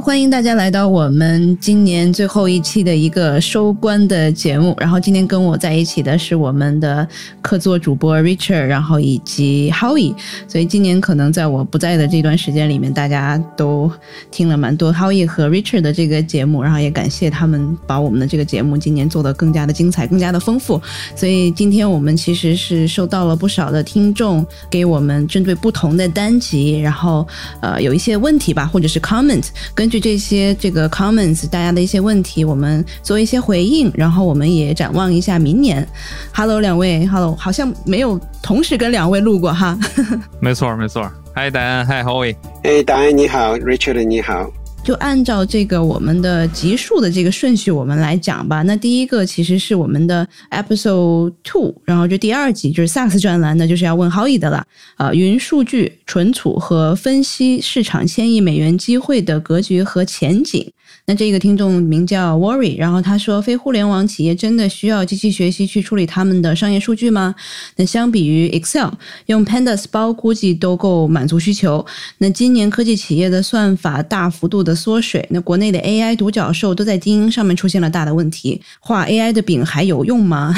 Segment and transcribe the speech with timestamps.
[0.00, 4.74] 欢迎大家来到我们今年最后一期的一个收官的节目。
[4.78, 7.06] 然后今天跟我在一起的是我们的
[7.42, 10.14] 客座主播 Richard，然后以及 Howie。
[10.48, 13.92] 所以今年可能在我不在的这段时间里面，大家都
[14.30, 20.80] 听了蛮多 Howie 和 Richard 的这个节目，然后也感谢他们把我们的这个节目今年做得更加的精彩，更加的丰富。
[21.14, 27.28] 所以今天我们其实是收到了不少的听众给我们针对不同的单集，然后
[27.60, 29.89] 呃有一些问题吧，或者是 comment 跟。
[29.90, 35.84] 根据这些这个 comments，大家的一些问题，我们做一些回应，然后我们也展望一下明年。
[36.32, 39.76] Hello，两位，Hello，好像没有同时跟两位录过哈。
[40.38, 41.10] 没错，没错。
[41.34, 42.36] 嗨，戴安，嗨，Howie。
[42.62, 44.48] 哎，达恩你好，Richard 你好。
[44.82, 48.62] 就按照这个我们的集数的这个顺序，我们来讲吧。
[48.62, 54.66] 那第一个其实是我们的 Episode Two，然后就第二集就是 SaaS 专栏那，就是要问 Howie 的了。
[54.96, 60.72] 呃，云数据存储和分析市场千亿美元机会的格局和前景。
[61.10, 67.34] 那这个听众名叫 Worry，然后他说，非互联网企业真的需要机器学习去处理他们的商业数据吗？
[67.74, 68.90] 那相比于 Excel，
[69.26, 71.84] 用 Pandas 包估计都够满足需求。
[72.18, 80.54] 那今年科技企业的算法大幅度的缩水，那国内的 AI 独角兽都在精英上面出现了大的问题，画 AI 的饼还有用吗？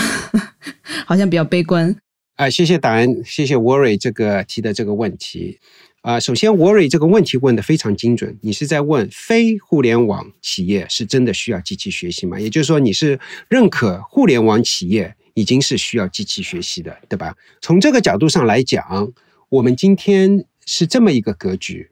[1.08, 1.96] 好像比较悲观。
[2.36, 5.58] 啊、谢谢达安，谢谢 Worry 这个提的这个问题。
[6.02, 12.40] 啊、首先 Worry 这个问题问的非常精准，你是在问非互联网企业是真的需要机器学习吗？
[12.40, 17.36] 也就是说，你是认可互联网企业已经是需要机器学习的，对吧？
[17.60, 19.12] 从这个角度上来讲，
[19.48, 21.88] 我们今天是这么一个格局。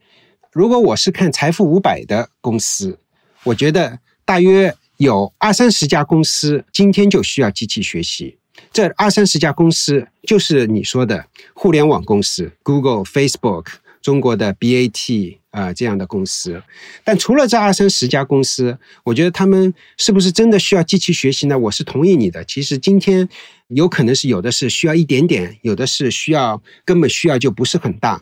[0.52, 2.98] 如果我是看财富五百的公司，
[3.45, 8.39] 我觉得大约有二三十家公司今天就需要机器学习。
[8.72, 11.24] 这二三十家公司就是你说的
[11.55, 13.67] 互联网公司，Google、Facebook、
[14.00, 16.62] 中国的 BAT 啊、这样的公司。
[17.02, 21.58] 但除了这二三十家公司，我觉得他们是不是真的需要机器学习呢？
[21.58, 22.44] 我是同意你的。
[22.44, 23.28] 其实今天
[23.68, 28.20] 有可能是有的是需要一点点，有的是需要根本需要就不是很大。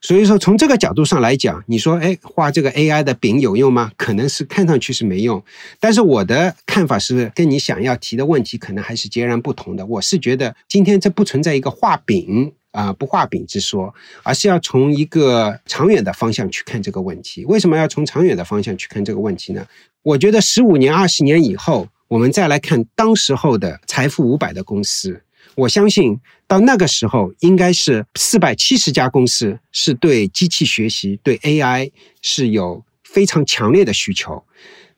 [0.00, 3.90] 所以说，从这个角度上来讲，你说，哎，画这个 AI 的饼有用吗？
[3.96, 5.42] 可能是看上去是没用，
[5.80, 9.84] 但是我的看法是，跟你想要提的问题可能还是截然不同的。
[9.84, 13.92] 我是觉得，今天这不存在一个画饼啊、不画饼之说，
[14.22, 17.44] 而是要从一个长远的方向去看这个问题。
[17.46, 19.66] 为什么要从长远的方向去看这个问题呢？
[20.02, 25.20] 我觉得十五年、二十年以后，我们再来看当时候的财富五百的公司。
[25.58, 31.90] 我相信到那个时候，应该是四百七十家公司是对机器学习、对 AI
[32.22, 34.44] 是有非常强烈的需求。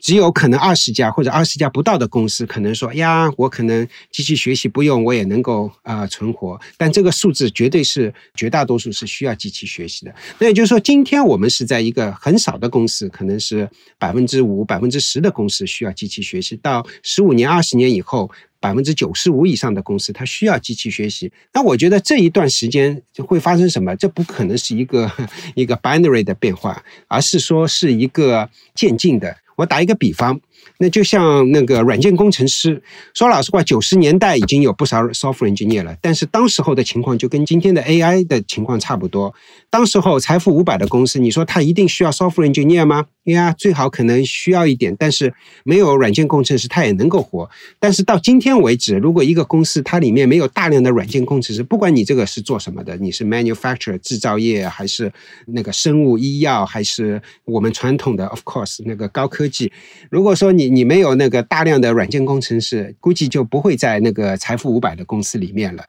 [0.01, 6.61] 只有可能二十家或者二十家不到的公司，可能说呀，我可能机器学习不用，我也能够啊、呃、存活。
[6.77, 10.15] 但这个数字绝对是绝大多数是需要机器学习的。
[10.39, 13.69] 那也就是说，今天我们是在一个很少的公司，可能是
[13.99, 16.57] 百分之五、百分之十的公司需要机器学习。
[16.57, 18.31] 到十五年、二十年以后。
[18.63, 21.33] 百分之九十五以上的公司，它需要机器学习。
[21.55, 23.97] 那我觉得这一段时间就会发生什么？
[23.97, 25.11] 这不可能是一个
[25.57, 29.35] 一个 binary 的变化，而是说是一个渐进的。
[29.61, 30.41] 我打一个比方，
[30.79, 32.83] 那就像那个软件工程师，
[33.15, 39.35] 说老实话，九十年代已经有不少 software engineer 了，但是当时候的情况就跟今天的 AI 的情况差不多。
[39.69, 43.07] 当时候财富五百的公司，你说它一定需要 software engineer 吗？
[43.25, 45.33] 呀，最好可能需要一点，但是
[45.63, 47.49] 没有软件工程师，他也能够活。
[47.79, 55.13] 但是到今天为止，如果一个公司它里面没有大量的软件工程师，不管你这个是做什么的，你是 manufacture 制造业，还是
[55.47, 59.71] 那个生物医药，还是我们传统的 of course 那个高科技，
[60.11, 65.85] 如果说你你没有那个大量的软件工程师，估计就不会在那个财富五百的公司里面了。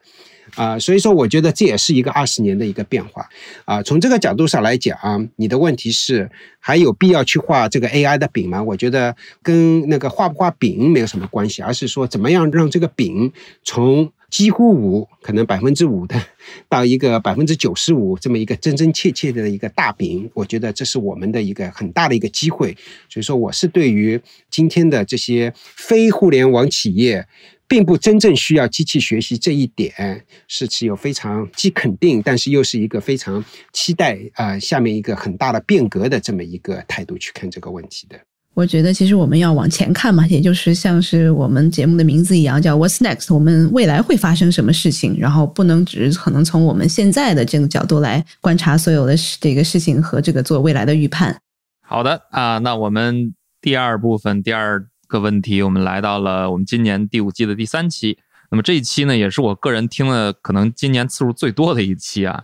[0.55, 3.25] 啊、所以说我觉得这也是一个二十年的一个变化
[3.63, 6.29] 啊、从这个角度上来讲、你的问题是
[6.59, 8.61] 还有必要去画这个 AI 的饼吗？
[8.61, 13.31] 我觉得跟那个画不画饼没有什么关系，而是说怎么样让这个饼
[13.63, 16.19] 从几乎五，可能百分之五的，
[16.67, 20.27] 到一个百分之九十五这么一个真真切切的一个大饼。
[20.33, 22.75] 我觉得这是我们的一个很大的一个机会。
[23.07, 24.19] 所以说，我是对于
[24.49, 27.27] 今天的这些非互联网企业。
[27.67, 33.41] 并不真正需要机器学习这一点，是持有非常既肯定，但是又是一个非常
[33.71, 38.19] 期待啊、呃，下面一个很大的变革的这么一个态度去看这个问题的。
[38.53, 43.33] 我觉得其实我们要往前看嘛，也就是像是我们节目的名字一样，叫 What's Next？
[43.33, 45.17] 我们未来会发生什么事情？
[45.17, 51.39] 然后不能只是可能从我们现在的这个角度来观察所有的这个事情和这个做未来的预判。
[51.81, 58.17] 好的啊，那我们第二部分第二个问题，我们来到了我们今年第五季的第三期。
[58.49, 62.43] 那么这一期呢，也是我个人听了可能今年次数最多的一期啊，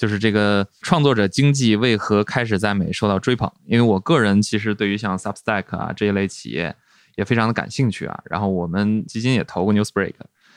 [0.00, 3.52] 就是这个创作者经济为何开始在美受到追捧？
[3.66, 6.74] 因为我个人其实对于像 Substack 啊这一类企业
[7.16, 8.18] 也非常的感兴趣啊。
[8.24, 10.14] 然后我们基金也投过 Newsbreak，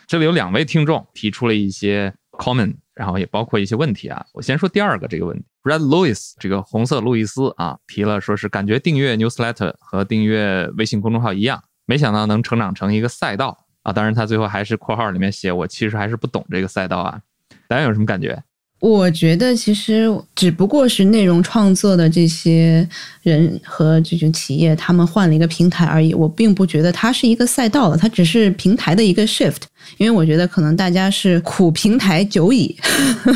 [0.07, 4.25] 这里有两位听众提出了一些 comment，然后也包括一些问题啊。
[4.31, 13.57] 我先说第二个这个问题，Red Louis 这个红色路易斯啊提了，说是感觉订阅 Newsletter 和订阅微信公众号一样，没想到能成长成一个赛道。
[13.81, 17.19] 啊，当然，他最后还是括号里面写我其实还是不懂这个赛道啊，
[17.67, 18.41] 大家有什么感觉？
[18.83, 22.85] 我觉得其实只不过是内容创作的这些
[23.21, 26.13] 人和这种企业，他们换了一个平台而已。
[26.13, 29.61] 我并不觉得它是一个赛道了，它只是平台的一个 shift。
[29.97, 32.75] 因为我觉得可能大家是苦平台久矣，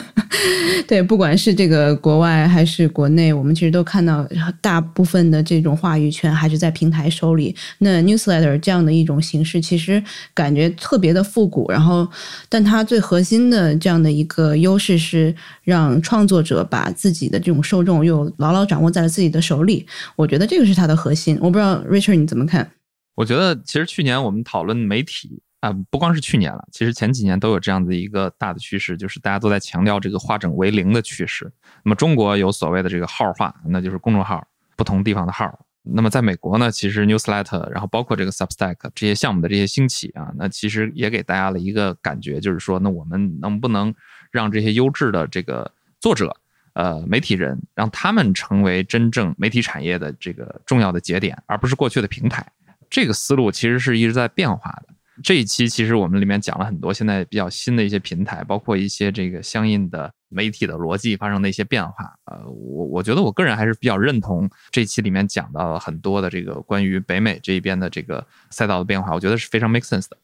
[0.87, 4.27] 对，不管是这个国外还是国内，我们其实都看到
[4.61, 7.55] 大部分的这种话语权还是在平台手里。
[7.79, 10.01] 那 newsletter 这样的一种形式，其实
[10.33, 11.69] 感觉特别的复古。
[11.71, 12.07] 然后，
[12.49, 15.33] 但它最核心的这样的一个优势是
[15.63, 19.85] 让创作者把自己的这种受众又牢牢掌握在了自己的手里。
[20.15, 21.37] 我觉得这个是它的核心。
[21.41, 22.69] 我不知道 Richard 你怎么看？
[23.15, 25.41] 我觉得其实去年我们讨论媒体。
[25.59, 31.51] 啊，不光是去年了，其实前几年都有这样的一个大的趋势，就是大家都在强调这个化整为零的趋势。
[31.83, 34.45] 那么中国有所谓的这个号化，那就是公众号，
[34.75, 35.65] 不同地方的号。
[35.89, 43.93] 那么在美国呢，其实 newsletter，然后包括这个 Substack 这些项目的这些兴起啊，那其实也给大家了一个感觉，就是说，那我们能不能
[44.29, 45.71] 让这些优质的这个
[46.01, 46.35] 作者，
[46.73, 52.45] 呃，媒体人，让他们成为真正媒体产业的这个重要的节点，而不是过去的平台。
[52.89, 54.93] 这个思路其实是一直在变化的。
[55.23, 62.13] 这一期其实我们里面讲了很多现在比较新的一些平台，包括一些这个相应的媒体的逻辑发生的一些变化。
[62.25, 70.17] 呃，我我觉得我个人还是比较认同这期里面讲到了很多的这个关于北美这一边的这个赛道的变化，我觉得是非常 make sense 的。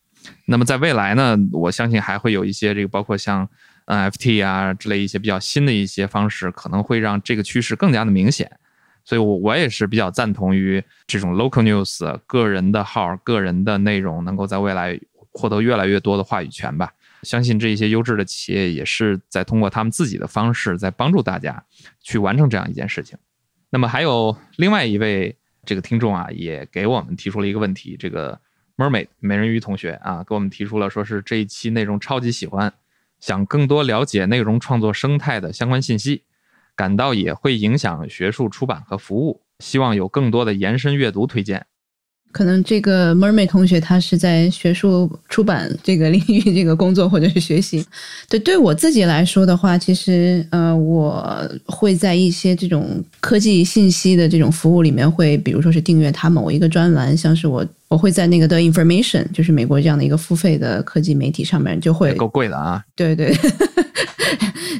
[0.45, 3.47] 那么在未来呢，我相信还会有一些这个包括像
[3.87, 8.49] NFT 啊之类一些比较新的一些方式，可能会让这个趋势更加的明显。
[9.05, 14.99] 所以，我我也是比较赞同于这种 local news 个人的号、个人的内容能够在未来
[15.31, 16.91] 获得越来越多的话语权吧。
[17.23, 21.63] 相信这一些优质的企业也是在通过他们自己的方式在帮助大家
[22.01, 23.17] 去完成这样一件事情。
[23.69, 25.35] 那么，还有另外一位
[25.65, 28.39] 这个听众啊，也给我们提出了一个问题，这个
[28.77, 32.73] Mermaid 美人鱼同学啊，给我们提出了说是这一期内容超级喜欢，
[33.19, 36.23] 想更多了解内容创作生态的相关信息。
[36.75, 41.65] 感到也会影响学术出版和服务，希望有更多的延伸阅读推荐。
[42.31, 47.85] 可能这个 Mermaid 同学他是在学术出版这个领域这个工作或者是学习。
[48.27, 62.83] 对，对我自己来说的话，其实呃，我会在一些这种科技信息的这种服务里面，会比如说是订阅他某一个专栏，像是我我会在那个的 Information，就是美国这样的一个付费的科技媒体上面就会够贵的啊。
[62.95, 63.31] 对对。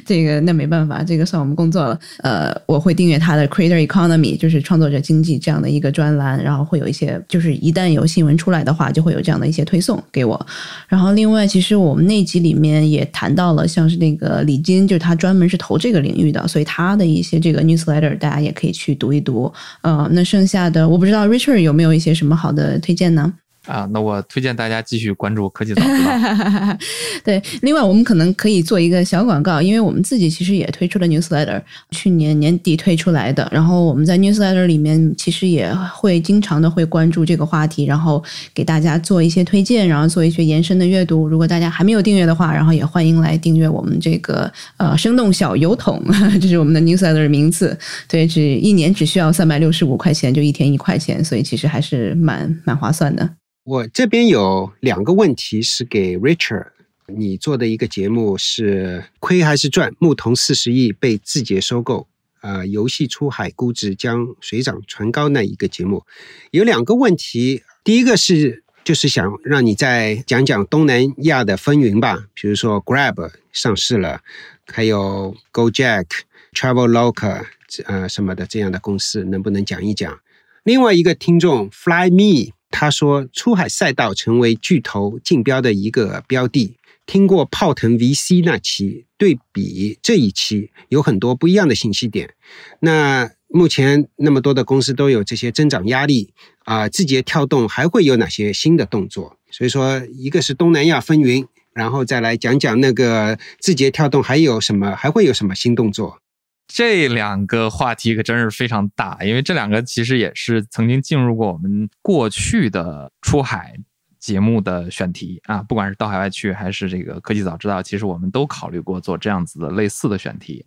[0.06, 1.98] 这个那没办法，这个算我们工作了。
[2.18, 10.46] 呃，我会订阅他的 Creator Economy，就是创作者经济这样的一个专栏，然后会有一些，就是一旦有新闻出来的话，就会有这样的一些推送给我。
[10.88, 19.50] 然后另外，其实我们那集里面也谈到了，像是那个李金，就是他专门是投这个领域的，所以他的一些这个 newsletter，大家也可以去读一读。
[19.80, 23.38] 呃，那剩下的我不知道 Richard 有没有一些什么好的推荐呢？
[23.66, 26.78] 啊，那我推荐大家继续关注科技早知道。
[27.24, 33.48] 对，另外我们可能可以做一个小广告，因为我们自己其实也推出了 newsletter，去年年底推出来的。
[33.50, 41.26] 然后我们在 newsletter 里面其实也会经常的会关注这个话题，然后给大家做一些推荐，然后做一些延伸的阅读。
[41.26, 46.02] 如果大家还没有订阅的话，然后也欢迎来订阅我们这个呃生动小油桶，
[46.40, 47.76] 这是我们的 newsletter 名字。
[48.06, 53.28] 对，只一年只需要三百六十五块钱，就一天一块钱，所以其实还是蛮蛮划算的。
[53.64, 56.66] 我这边有两个问题是给 Richard，
[57.06, 59.94] 你做的一个节目是亏还是赚？
[59.98, 62.06] 牧童四十亿被字节收购，
[62.42, 66.04] 呃，游戏出海估值将水涨船高那一个节目，
[66.50, 67.62] 有两个问题。
[67.82, 74.20] 第一个是就是想让你再讲讲东南亚的风云吧，比如说 Grab 上市了，
[74.66, 76.04] 还有 GoJack、
[76.52, 77.46] Traveloka
[77.86, 80.20] 呃什么的这样的公司，能不能讲一讲？
[80.64, 82.52] 另外一个听众 FlyMe。
[82.74, 86.76] 他说，出海赛道成为巨头竞标的一个标的。
[87.06, 92.34] 听过泡腾 VC 那期，对比这一期，有很多不一样的信息点。
[92.80, 96.32] 那目前那么多的公司都有这些增长压力
[96.64, 99.36] 啊，字节跳动还会有哪些新的动作？
[99.50, 106.18] 所以说，一个是东南亚风云，然后再来讲讲那个字节跳动还有什么，还会有什么新动作？
[106.66, 113.74] 这两个话题可真是非常大，因为这两个其实也是曾经进入过我们过去的出海
[114.18, 120.64] 节目的选题啊，不管是到海外去还是这个科技早知道，其实我们都考虑过做这样子的类似的选题。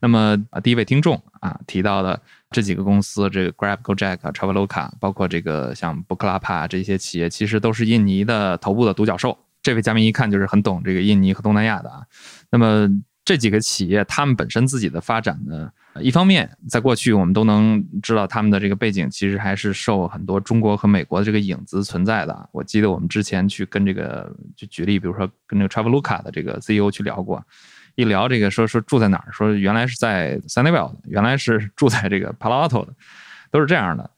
[0.00, 2.20] 那么，第一位听众啊提到的
[2.50, 9.38] 这几个公司，这个 Grab、Gojek、Traveloka，包括这个像 Booklapa 这些企业，其实都是印尼的头部的独角兽。
[9.62, 12.02] 这位嘉宾一看就是很懂这个印尼和东南亚的啊。
[12.50, 12.88] 那么
[13.24, 22.48] 这几个企业，他们本身自己的发展呢，一方面在过去我们都能知道他们的这个背景，其实还是受很多中国和美国的这个影子存在的。
[22.52, 27.44] 我记得我们之前去跟这个就举例，比如说跟这个 Traveloka 的这个 CEO 去聊过。
[27.94, 29.30] 一聊这个，说说住在哪儿？
[29.30, 32.94] 说原来是在 Sunnyvale 的，原来是住在这个 Palo Alto 的，
[33.50, 34.10] 都是这样的。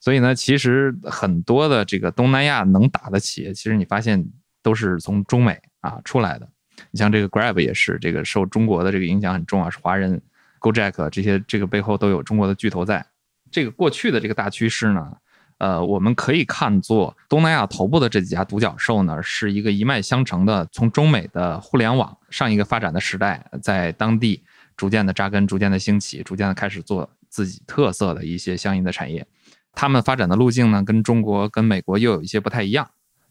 [0.00, 4.28] 所以呢，其实很多的这个东南亚能打的企业，其实你发现
[4.64, 6.48] 都是从中美啊出来的。
[6.90, 10.20] 你像这个 Grab 也是，这个受中国的这个影响很重啊，是华人。
[10.60, 13.06] Gojek 这些这个背后都有中国的巨头在。
[13.50, 15.10] 这个过去的这个大趋势呢？
[15.56, 24.42] 呃，我们可以看作东南亚头部的这几家独角兽呢，是一个一脉相承的，从中美的互联网上一个发展的时代，在当地
[24.76, 29.26] 逐渐的扎根、逐渐的兴起、逐渐的开始做自己特色的一些相应的产业。
[29.72, 32.90] 他们发展的路径呢，跟中国、跟美国又有一些不太一样。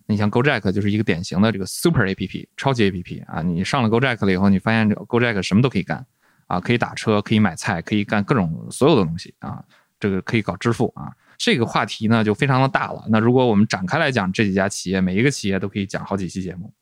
[0.09, 6.03] 你像 GoJack 就是一个典型的这个 Super APP、超级 APP 啊，你上了 GoJack 了以后，你发现这个 GoJack 什么都可以干
[6.47, 9.63] 啊，可以打车、可以买菜、可以干各种所有的东西啊，
[9.99, 11.13] 这个可以搞支付啊。
[11.37, 13.05] 这个话题呢就非常的大了。
[13.09, 16.73] 那如果我们展开来讲这几家企业，每一个企业都可以讲好几期节目，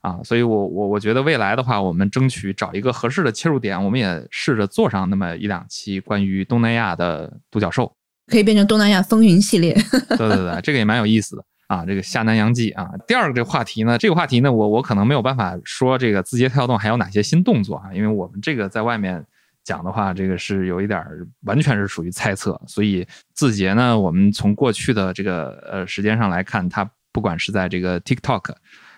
[0.00, 7.94] 啊，所以我我我觉得未来的话，我们争取找一个合适的切入点，我们也试着做上那么一两期关于东南亚的独角兽，
[8.28, 9.74] 可以变成东南亚风云系列。
[10.16, 11.84] 对对对，这个也蛮有意思的啊。
[11.86, 19.24] 这个下南洋记啊，第二个这个话题呢，这个话题呢，我我可能没有办法说这个字节跳动还有哪些新动作啊，因为我们这个在外面。
[19.64, 21.00] 讲的话，这个是有一点
[21.42, 28.56] 完全是属于猜测，所以字节呢，我们从过去的这个呃时间上来看，它不管是在这个 TikTok，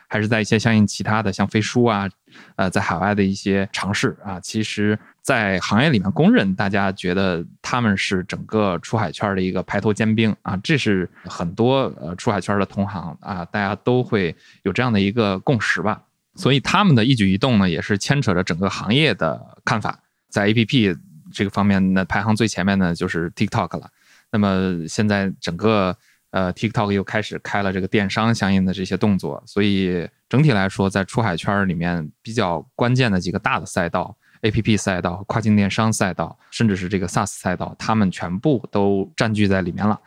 [0.08, 2.08] 还是在一些相应其他的像飞书啊，
[2.56, 16.02] 呃，在海外的一些尝试啊，其实，在行业里面公认，大家觉得他们是整个出海圈的一个排头尖兵啊，这是很多呃出海圈的同行啊，大家都会有这样的一个共识吧，
[16.34, 19.98] 所以他们的一举一动呢，也是牵扯着整个行业的看法。
[20.28, 20.94] 在 A P P
[21.32, 23.88] 这个方面呢，排行最前面的就是 TikTok 了。
[24.30, 25.96] 那么现在整个
[26.32, 34.14] 呃 TikTok 又开始开了这个电商相应的这些动作，所以整体来说，在出海圈里面比较关键的几个大的赛道
[34.44, 39.98] ，A P P 赛道、跨境电商赛道，甚至是这个 SaaS 赛道，他们全部都占据在里面了。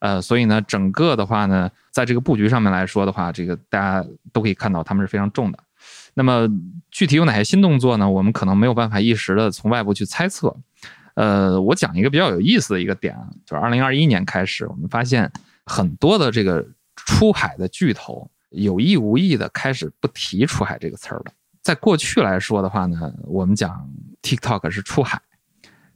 [0.00, 5.58] 呃，所以呢，整个的话呢，在这个布局上面来说的话，这个大家都可以看到，他们是非常重的。
[6.14, 6.46] 那么
[6.90, 8.08] 具体有哪些新动作呢？
[8.08, 10.54] 我们可能没有办法一时的从外部去猜测。
[11.14, 15.28] 呃，我讲一个比较有意思的一个点啊，就是二零二一年开始，我们发现
[15.64, 16.64] 很多的这个
[16.94, 21.32] 出海的巨头有意无意的开始不提出海这个词儿了。
[21.68, 23.86] 在过去来说的话呢，我们讲
[24.22, 25.20] TikTok 是出海，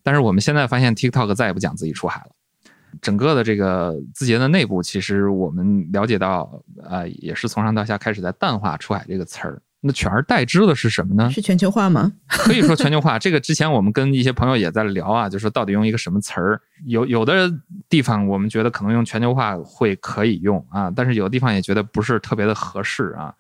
[0.03, 2.33] 但是我们现在发现 TikTok 再也不讲自己出海了。
[3.01, 9.63] 整个的这个字节的内部，其实我们了解到，呃，也是从上到下开始在淡化出海这个词儿。
[9.81, 11.31] 那取而代之的是什么呢？
[11.31, 12.13] 是全球化吗？
[12.29, 13.19] 可以说全球化。
[13.19, 16.61] 这个之前我们跟一些朋友也在聊啊，就说到底用一个什么词儿？
[16.85, 17.51] 有有的
[17.89, 23.35] 地方我们觉得可能用全球化会可以用啊，但是有的地方也觉得不是特别的合适啊。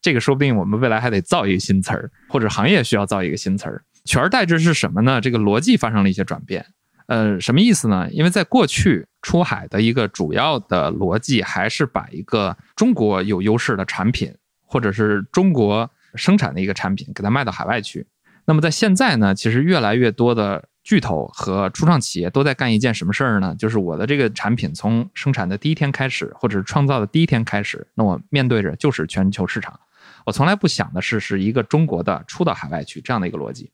[0.00, 3.82] 这个说不定我们未来还得造一个新词儿，或者行业需要造一个新词儿。
[4.04, 5.20] 取而代之是什么呢？
[5.20, 6.64] 这个逻辑发生了一些转变。
[7.06, 8.08] 呃，什么意思呢？
[8.10, 14.34] 因为在过去出海的一个主要的逻辑还是把一个中国有优势的产品。
[14.70, 18.06] 或者是中国生产的一个产品，给它卖到海外去。
[18.44, 23.54] 那么在现在呢，其实越来越多的巨头和初创企业都在干一件什么事儿呢？
[23.58, 29.80] 就是我的这个产品从生产的第一天开始，或者是创造的第一天开始，那我面对着就是全球市场。
[30.28, 33.70] 我从来不想的是是一个中国的出到海外去这样的一个逻辑。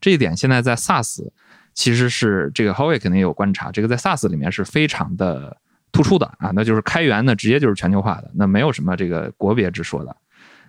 [0.00, 1.28] 这一点现在在 SaaS
[1.74, 5.54] 其实是这个 Howie 肯定有观察，这个在 SaaS 里面是非常的
[5.92, 10.16] 突出的啊，那就是开源呢直接就是全球化的，那没有什么这个国别之说的。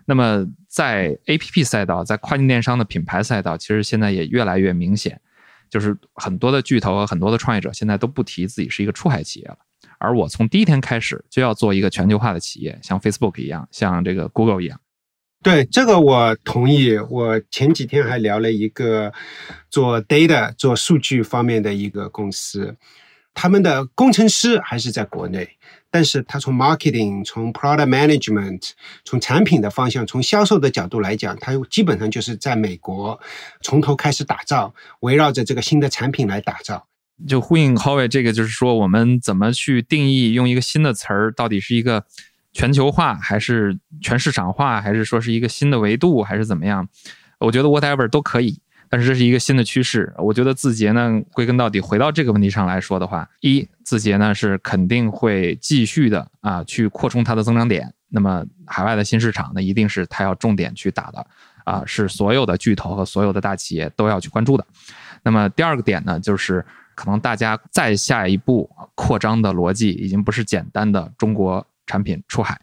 [0.05, 5.21] 那么，在 A P P 赛道，在跨境电商的品牌赛道，其实现在也越来越明显，
[5.69, 9.57] 就是很多的巨头和很多的创业者现在都不提自己是一个出海企业了。
[10.00, 14.77] 而我从第一天开始就要做一个全球化的企业，像 Facebook 一样，像这个 Google 一样。
[15.43, 16.98] 对这个我同意。
[17.10, 19.12] 我前几天还聊了一个
[19.69, 22.75] 做 data、做数据方面的一个公司。
[23.33, 25.50] 他们的工程师还是在国内，
[25.89, 28.71] 但是他从 marketing、从 product management、
[29.05, 33.17] 从产品的方向、从销售的角度来讲，他基本上就是在美国
[33.62, 36.88] 从头开始打造，围绕着这个新的产品来打造。
[37.25, 42.03] 就呼应 Howie 这个，就是说我们怎么去定义用一个新的词儿，到底是一个
[42.53, 46.88] 全球化，还是全市场化，还是说是一个新的维度，还是怎么样？
[47.39, 50.13] 我觉得 whatever 都可以，但是这是一个新的趋势。
[50.17, 57.93] 我觉得字节呢，归根到底回到这个问题上来说的话，一字节呢是肯定会继续的啊去扩充它的增长点。
[58.10, 61.25] 那么海外的新市场呢，一定是它要重点去打的
[61.63, 64.65] 啊，是所有的巨头和所有的大企业都要去关注的。
[65.24, 66.65] 那么第二个点呢，就是。
[66.93, 72.57] 可能大家再下一步扩张的逻辑，已经不是简单的中国产品出海，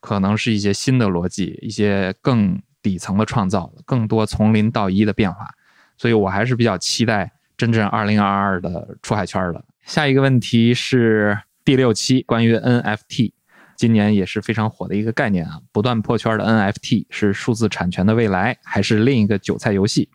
[0.00, 5.48] 可能是一些新的逻辑，一些更底层的创造，更多从零到一的变化。
[5.96, 9.64] 所以我还是比较期待真正二零二二的出海圈的。
[9.84, 13.32] 下一个问题是第六期关于 NFT，
[13.76, 20.08] 今年也是非常火的一个概念啊，不断破圈的 NFT 是数字产权的未来，还是另一个韭菜游戏？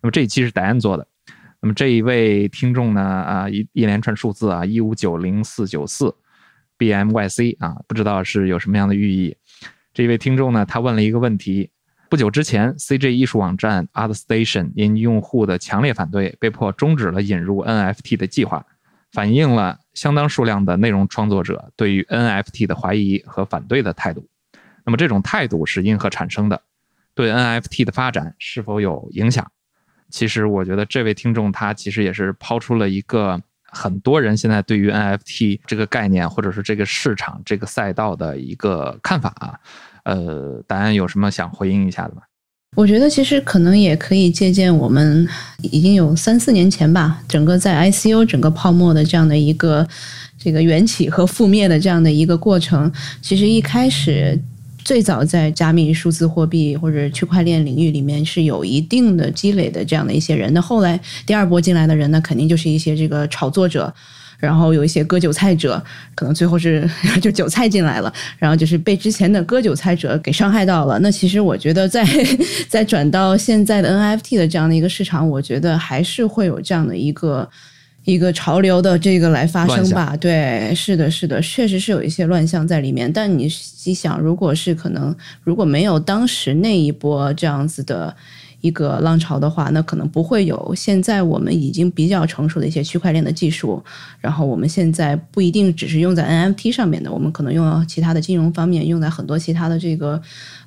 [0.00, 1.06] 那么这一期是答案做的。
[1.60, 3.02] 那么这一位听众呢？
[3.02, 6.14] 啊，一一连串数字啊，一五九零四九四
[6.80, 9.36] ，B M Y C 啊，不知道是有什么样的寓意。
[9.92, 11.70] 这位听众呢，他问了一个问题：
[12.08, 18.64] 不久之前，C J 艺术网站 ArtStation 因用户的强烈反对，被迫终止了引入 N F T 的计划，
[19.12, 24.26] 反映了相当数量的内容创作者对于 N F T 的怀疑和反对的态度。
[24.86, 26.62] 那么这种态度是因何产生的？
[27.14, 29.52] 对 N F T 的发展是否有影响？
[30.08, 33.40] 其实我觉得这位听众他其实也是抛出了一个
[33.70, 39.58] 很多人现在对于 NFT 这个概念或者是这个市场这个赛道的一个看法啊，
[40.04, 42.22] 呃，答案有什么想回应一下的吗？
[42.76, 45.28] 我觉得其实可能也可以借鉴我们
[45.62, 49.86] 已经有三四年前吧，整个在 ICO 整个泡沫的这样的一个
[50.38, 54.38] 这个缘起和覆灭的这样的一个过程，其实一开始。
[54.90, 63.94] 最早在加密数字货币或者区块链领域里面是有一定的积累的这样的一些人，那后来第二波进来的人呢，肯定就是一些这个炒作者，
[64.36, 65.80] 然后有一些割韭菜者，
[66.16, 66.90] 可能最后是
[67.22, 70.98] 就韭菜进来了，然后就是被之前的割韭菜者给伤害到了。
[70.98, 72.04] 那其实我觉得， 在
[72.68, 77.48] 在转到现在的 NFT 的这样的一个市场，我觉得还是会有这样的一个。
[78.10, 83.12] 一个潮流的这个来发生吧，对，是的，是的，确实是有一些乱象在里面。
[83.12, 88.14] 但你细想，如果是可能，如果没有当时那一波这样子的
[88.60, 93.82] 一个浪潮的话，那可能不会有现在我们已经比较成熟的一些区块链的技术。
[94.20, 100.20] 然后我们现在不一定只是用在 NFT 上面的，我们可能用到其他的金融方面，用在很多其他的这个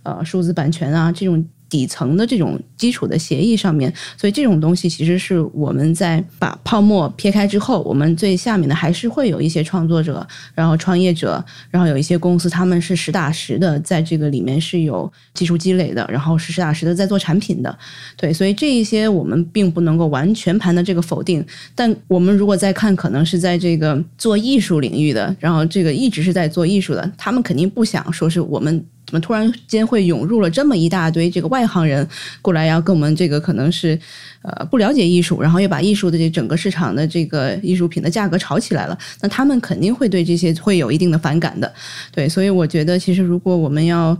[0.04, 1.46] 呃数字版权啊这种。
[1.74, 17.76] 底层的这种基础的协议上面，所以这种东西其实是我们在把泡沫撇开之后，我们最下面的还是会有一些创作者，然后创业者，然后有一些公司，他们是实打实的在这个里面是有技术积累的，然后是实打实的在做产品的。
[18.16, 21.44] 对，所以这一些我们并不能够完全盘的这个否定。
[21.74, 28.86] 但我们如果再看，可能是在这个做艺术领域的，然后这个一直是在做艺术的，他们肯定不想说是我们。
[29.14, 32.08] 怎么突然间会涌入了这么一大堆这个外行人
[32.42, 33.98] 过来，要跟我们这个可能是
[34.42, 38.98] 呃不了解艺术，然后又把艺术的这整个市场的这个艺术品的价格炒起来了？
[39.22, 41.72] 那他们肯定会对这些会有一定的反感的。
[42.12, 44.18] 对，所以我觉得其实如果我们要。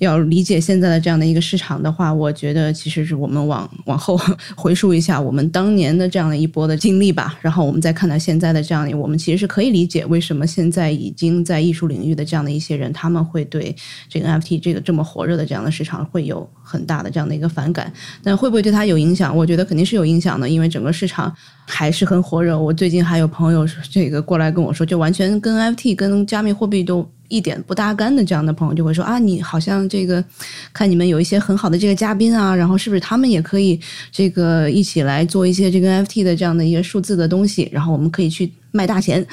[0.00, 4.18] 要理解现在的这样的一个市场的话，我觉得其实是我们往往后
[4.56, 13.76] 回溯一下我们当年的这样的一波的经历吧，然后我们再看到现在的这样的，我们其实是可以理解为什么现在已经在艺术领域的这样的一些人，他们会对
[14.08, 17.92] 这个 NFT 这个这么火热的这样的市场会有很大的这样的一个反感。
[18.22, 19.36] 但会不会对他有影响？
[19.36, 21.30] 我觉得肯定是有影响的，因为整个市场
[21.66, 22.58] 还是很火热。
[22.58, 27.06] 我最近还有朋友这个过来跟我说，就完全跟 NFT 跟加密货币都。
[27.30, 30.22] 一点不搭干的这样的朋友就会说啊，你好像这个
[30.74, 39.24] 看你们有一些很好的这个嘉宾啊，然后是不是他们也可以这个一起来做一些这个 NFT 的这样的一个数字的东西，然后我们可以去卖大钱。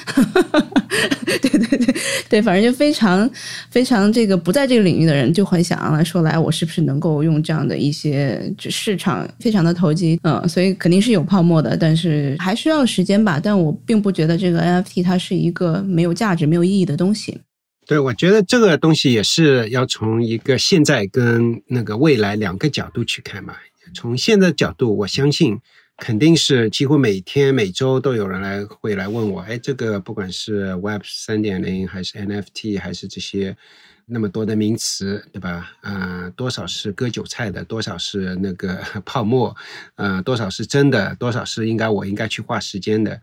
[1.40, 1.94] 对对对
[2.28, 3.28] 对，反正就非常
[3.70, 13.40] 非常这个不在这个领域的人就会想来说来，我是不是能够用这样的一些市场非常的投机，嗯，所以肯定是有泡沫的，但是还需要时间吧。
[13.42, 17.38] 但我并不觉得这个 NFT 它是一个没有价值、没有意义的东西。
[17.88, 23.56] 对，我觉得这个东西也是要从一个现在跟那个未来两个角度去看嘛。
[23.94, 25.58] 从现在角度，我相信
[25.96, 33.56] 肯定是几乎每天每周都有人来会来问我，哎，这个不管是 Web 三点零还是 NFT 还是这些
[34.04, 35.70] 那么多的名词，对吧？
[35.80, 39.56] 啊，多少是割韭菜的，多少是那个 泡沫，
[39.94, 43.18] 呃，多少是真的，多少是应该我应该去花时间的。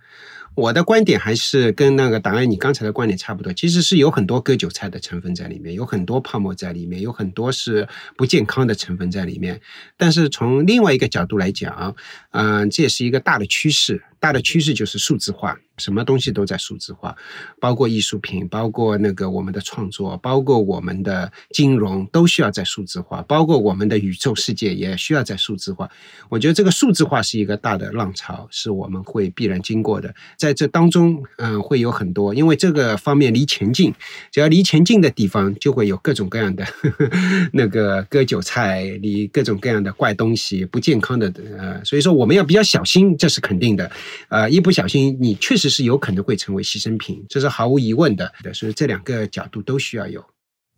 [0.55, 9.59] 我的观点还是跟那个答案你刚才的观点差不多，其实是有很多割韭菜的成分在里面，有很多泡沫在里面，有很多是不健康的成分在里面。
[9.97, 11.95] 但是从另外一个角度来讲，
[12.31, 14.01] 嗯，这也是一个大的趋势。
[14.25, 17.15] 大的趋势就是数字化，什么东西都在数字化，
[17.59, 25.87] 包括艺术品，包括那个我们的创作，包括我们的金融，都需要在数字化，包括我们的宇宙世界也需要在数字化。
[26.27, 30.11] 我觉得这个数字化是一个大的浪潮，是我们会必然经过的。
[30.35, 33.93] 在这当中，嗯，会有很多，因为这个方面离前进，
[34.31, 36.65] 只要离前进的地方，就会有各种各样的
[37.53, 43.91] 那个割韭菜，离各种各样的怪东西、不健康的，呃，所以说我们要比较小心，这是肯定的。
[44.29, 48.31] 呃，一不小心，你确实是有可能会成为牺牲品，这是毫无疑问的。
[48.53, 50.23] 所以这两个角度都需要有。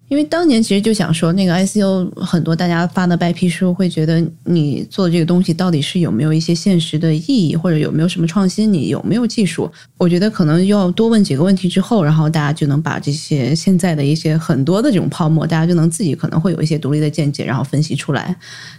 [0.09, 9.69] 因为当年其实就想说，那个 ICO 很多大家发的白皮书，会觉得你做这个东西到底是有没有一些现实的意义，或者有没有什么创新，你有没有技术？
[9.97, 18.33] 我觉得可能要多问几个问题之后，然后大家就能把这些现在的一些很多的这种泡沫，大家就能自己可能会有一些独立的见解，然后分析出来。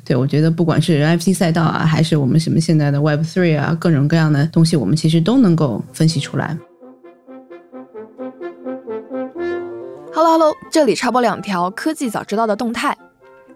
[0.04, 6.56] 对我觉得不管是 FC 赛道啊，还是我们什么现在的 Web Three 啊，各种各样的东西，我们其实都能够分析出来。
[10.18, 12.98] Hello，Hello，这里插播两条科技早知道的动态。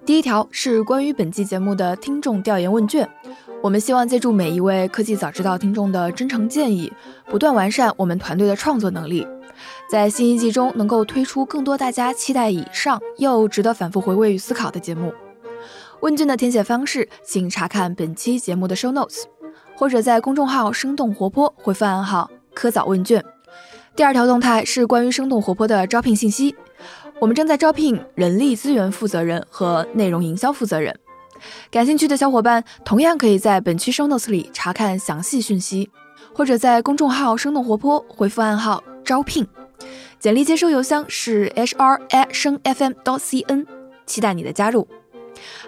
[0.06, 3.10] 第一条是关于本期节目的听众调研问卷，
[3.60, 6.92] 我们希望借助每一位科技早知道听众的真诚建议，
[7.26, 9.26] 不断完善我们团队的创作能力，
[9.90, 15.12] 在新一季中能够推出更多大家期待以上又值得反复回味与思考的节目。
[15.98, 19.24] 问卷的填写方式，请查看本期节目的 show notes，
[19.76, 23.20] 或者在公众号“生动活泼”回复暗号“科早问卷”。
[23.94, 26.54] 第二条动态是关于生动活泼的招聘信息，
[27.20, 30.98] 我们正在招聘人力资源负责人和内容营销负责人，
[31.70, 35.90] 感兴趣的小伙伴同样可以在本期 show notes 里查看详细讯息，
[36.32, 39.46] 或者在公众号“生动活泼”回复暗号“招聘”，
[40.18, 43.66] 简历接收邮箱是 hr 生 fm .dot cn，
[44.06, 44.88] 期待你的加入。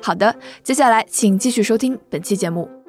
[0.01, 2.84] 好的，接下来请继续收听本期节目。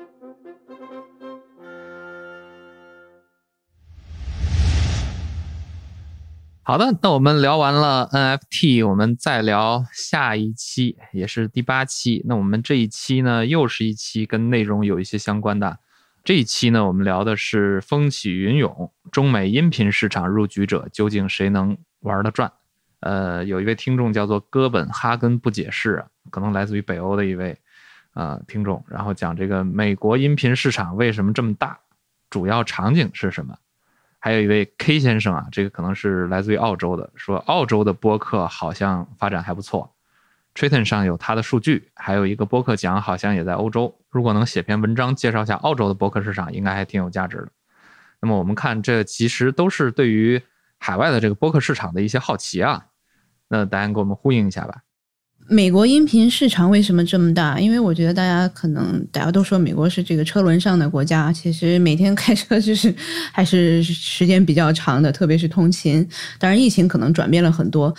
[6.67, 12.23] 好的，那我们聊完了 NFT，我们再聊下一期，也是第八期。
[12.25, 15.77] 那我们这一期呢，又是一期跟内容有一些相关的。
[16.23, 22.51] 这一期呢，我们聊的是风起云涌，中美音频市场入局者究竟谁能玩得转？
[23.01, 27.55] 呃，有一位听众叫做哥本哈根不解释，可能来自于北欧的一位
[28.15, 31.77] 呃听众，然后讲这个美国音频市场为什么这么大，
[32.31, 33.55] 主要场景是什么？
[34.25, 39.95] 还有一位 K 先生啊，这个可能是来自于澳洲的，说澳洲的播客好像发展还不错
[40.55, 43.95] t r i t o n 上有他的数据，还有一个播客奖好像也在欧洲。
[44.09, 47.49] 如果能写篇文章介绍一下澳洲的播客市场，应该还挺有价值的。
[48.19, 50.41] 那么我们看，这其实都是对于
[50.79, 52.83] 海外的这个播客市场的一些好奇啊。
[53.47, 54.81] 那大家给我们呼应一下吧。
[55.47, 57.59] 美国音频市场为什么这么大？
[57.59, 62.93] 因为我觉得大家可能大家都说美国是这个车轮上的国家，其实每天开车就是
[63.31, 66.07] 还是时间比较长的，特别是通勤。
[66.39, 67.93] 当然，疫情可能转变了很多。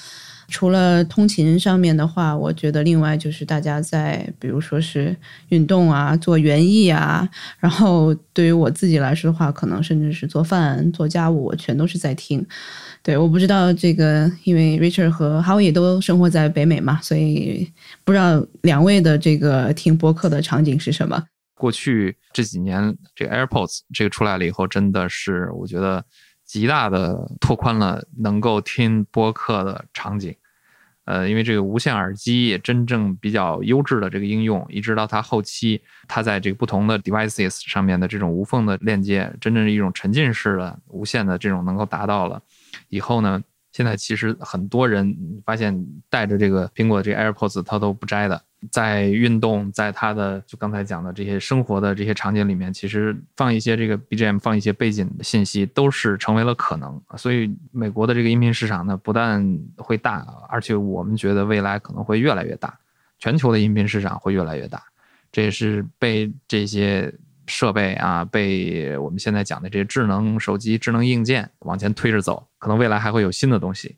[0.49, 5.17] 除了通勤上面的话，我觉得另外就是大家在比如说是
[5.49, 7.29] 运动啊、做园艺啊，
[7.61, 12.45] 然后对于我自己来说的话，可能甚至是做饭、做家务，我全都是在听。
[13.07, 21.23] 对，我不知道这个，因为 Richard 和 Howie 都生活在北美嘛，所以不知道两位的这个听播客的场景是什么。
[21.55, 26.05] 过去这几年，这个 AirPods 这个出来了以后，真的是我觉得
[26.45, 30.35] 极大的拓宽了能够听播客的场景。
[31.05, 42.43] 呃，因为这个无线耳机也真正比较优质的这个应用，一直到它后期，它在这个不同的 devices 上面的这种无缝的链接，真正是一种沉浸式的无线的这种能够达到了。
[42.89, 43.43] 以后呢？
[43.73, 48.43] 现在其实很多人发现带着这个苹果这 AirPods，它都不摘的。
[48.71, 56.99] 在运动，在它的就刚才讲的这些生活的这些场景里面，其实放一些这个 BGM，放一些背景的信息，都是成为了可能。
[57.19, 59.47] 所以美国的这个音频市场呢，不但
[59.77, 62.79] 会大，而且我们觉得未来可能会越来越大，
[63.19, 64.83] 全球的音频市场会越来越大。
[65.31, 67.13] 这也是被这些。
[67.47, 73.97] 设备啊，被我们现在讲的这些智能手机、智能硬件往前推着走，可能未来还会有新的东西。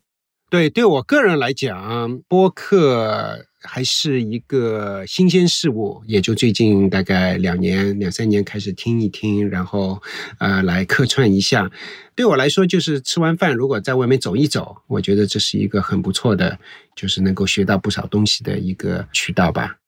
[0.49, 10.01] 对，对我个人来讲，播客还是一个新鲜事物，也就最近大概两年、两三年开始听一听，然后
[10.39, 11.69] 呃来客串一下。
[12.15, 16.57] 对我来说，就是吃完饭如果在外面走一走，我觉得这是一个很不错的，
[16.95, 19.78] 就是能够学到不少东西的一个渠道吧。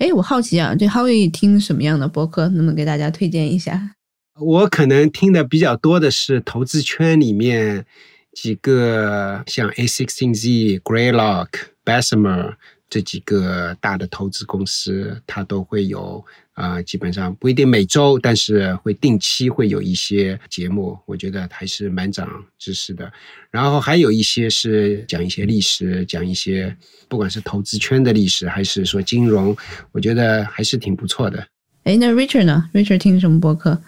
[0.00, 2.48] 哎，我好奇啊，这 Howie 听什么样的播客？
[2.48, 3.92] 能不能给大家推荐一下？
[4.40, 7.84] 我可能听的比较多的是投资圈里面
[8.32, 11.48] 几个像 A16Z、Greylock、
[11.84, 12.54] Bessemer
[12.90, 16.22] 这几个大的投资公司，它都会有
[16.54, 23.10] 啊、呃基本上不一定每周，但是会定期会有一些节目，我觉得还是蛮长知识的。
[23.50, 26.76] 然后还有一些是讲一些历史，讲一些
[27.08, 29.56] 不管是投资圈的历史，还是说金融，
[29.92, 31.46] 我觉得还是挺不错的。
[31.84, 33.80] 哎，那 Richard 呢？Richard 听什么播客？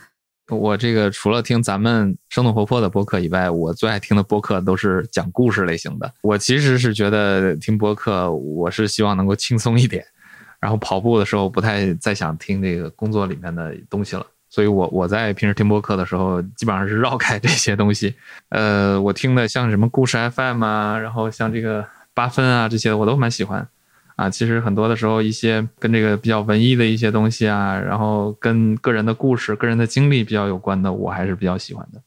[0.49, 6.13] 我这个除了听咱们生动活泼的播客以外，我最爱听的播客都是讲故事类型的。
[6.23, 10.05] 我其实是觉得听播客，我是希望能够轻松一点，
[10.61, 14.27] 然后跑步的时候不太再想听这个工作里面的东西了。
[14.51, 18.15] 所以我我在平时听播客的时候，基本上是绕开这些东西。
[18.51, 23.67] 呃，我听的像什么故事 FM 啊，然后像这个八分啊这些，我都蛮喜欢。
[24.17, 32.01] 啊，其实很多的时候，一些跟这个比较文艺的一些东西啊，然后跟个人的故事、个人的经历比较有关的，我还是比较喜欢的。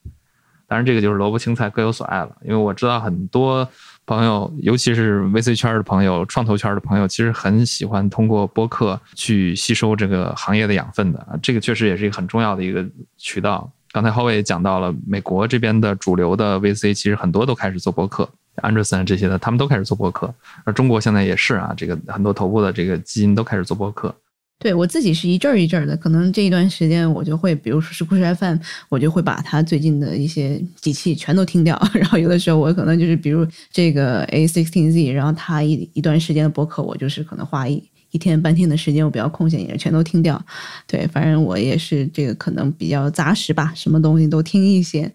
[0.68, 3.68] 当然，这个就是萝卜青菜各有所爱了，因为我知道很多
[4.06, 11.20] 朋友，尤其是 VC 圈的朋友、创投圈的朋友，其实很喜欢通过播客去吸收这个行业的养分的。
[11.20, 12.84] 啊这个确实也是一个很重要的一个
[13.18, 13.72] 渠道。
[13.92, 18.28] 刚才浩伟也讲到了，美国这边的主流的 VC 其实很多都开始做播客。
[18.58, 24.14] 安德森这些的，他们都开始做播客，而中国现在也是啊，这个很多头部的这个基金都开始做播客。
[24.58, 31.78] 对我自己是一阵儿一阵儿的，可能这一段时间我就会，比如说是故事 FM，我就会把它最近的一些几期全都听掉。
[31.94, 40.42] 然后有的时候我可能就是比如这个 A sixteen Z，然后它一一段时间的播客，我就是可能花一一天半天的时间，我比较空闲，也全都听掉。
[40.88, 45.12] 对，反正我也是这个可能比较杂食吧，什么东西都听一些。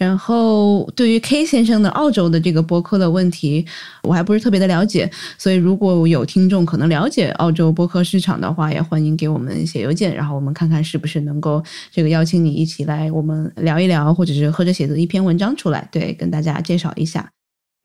[0.00, 3.66] 然后，对于 K 先生的澳洲的这个播客的问题，
[4.02, 17.30] 我还不是特别的了解，所以如果有听众可能了解澳洲播客市场的话，也欢迎给我们写邮件，然后我们看看是不是能够这个邀请你一起来，我们聊一聊，或者是合着写的一篇文章出来，对，跟大家介绍一下。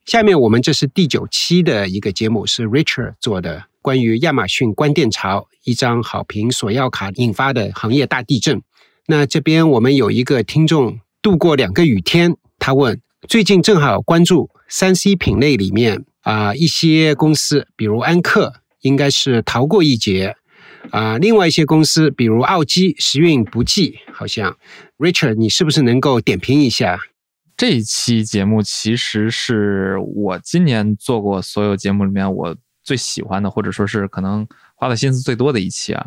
[0.06, 8.62] 下面我们这是第九期的一个节目，是 Richard 做的，关于亚马逊关店潮一张好评索要卡引发的行业大地震。
[9.08, 20.36] 那这边我们有一个听众度过两个雨天，他问：最近正好关注三 C 品类里面啊、一些公司，比如安克，应该是逃过一劫
[20.92, 24.56] 啊、另外一些公司，比如奥基，时运不济，好像
[25.00, 27.00] Richard，你是不是能够点评一下？
[27.58, 36.06] 这一期节目其实是我今年做过所有节目里面我最喜欢的，或者说是可能花的心思最多的一期啊。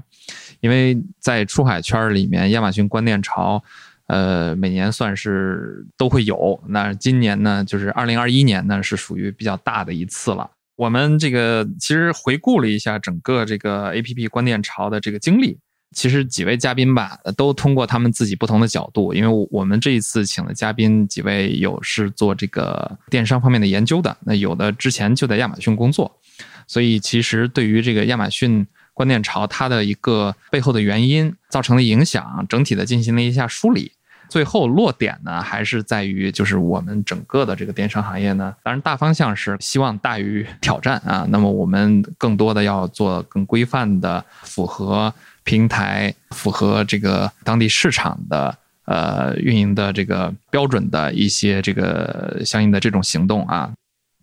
[0.61, 3.65] 因为在出海圈里面，亚马逊关店潮，
[4.09, 6.61] 呃，每年算是都会有。
[6.67, 10.51] 那今年呢，就是二零二一年呢，是属于比较大的一次了。
[10.77, 15.59] 我们这个其实回顾了一下整个这个 A P P 关店潮的这个经历，
[15.95, 26.19] 其实几位嘉宾吧，都通过他们自己不同的角度，因为我们这一次请的嘉宾几位有是做这个电商方面的研究的，那有的之前就在亚马逊工作，
[26.67, 33.93] 所以其实对于这个亚马逊关店潮它的一个背后的原因造成的影响，整体的进行了一下梳理。
[34.29, 41.27] 最后落点呢，还是在于就是我们整个的这个电商行业呢，当然大方向是希望大于挑战啊。
[41.31, 45.13] 那么我们更多的要做更规范的、符合
[45.45, 53.73] 平台、符合这个当地市场的呃运营的这个标准的一些这个相应的这种行动啊。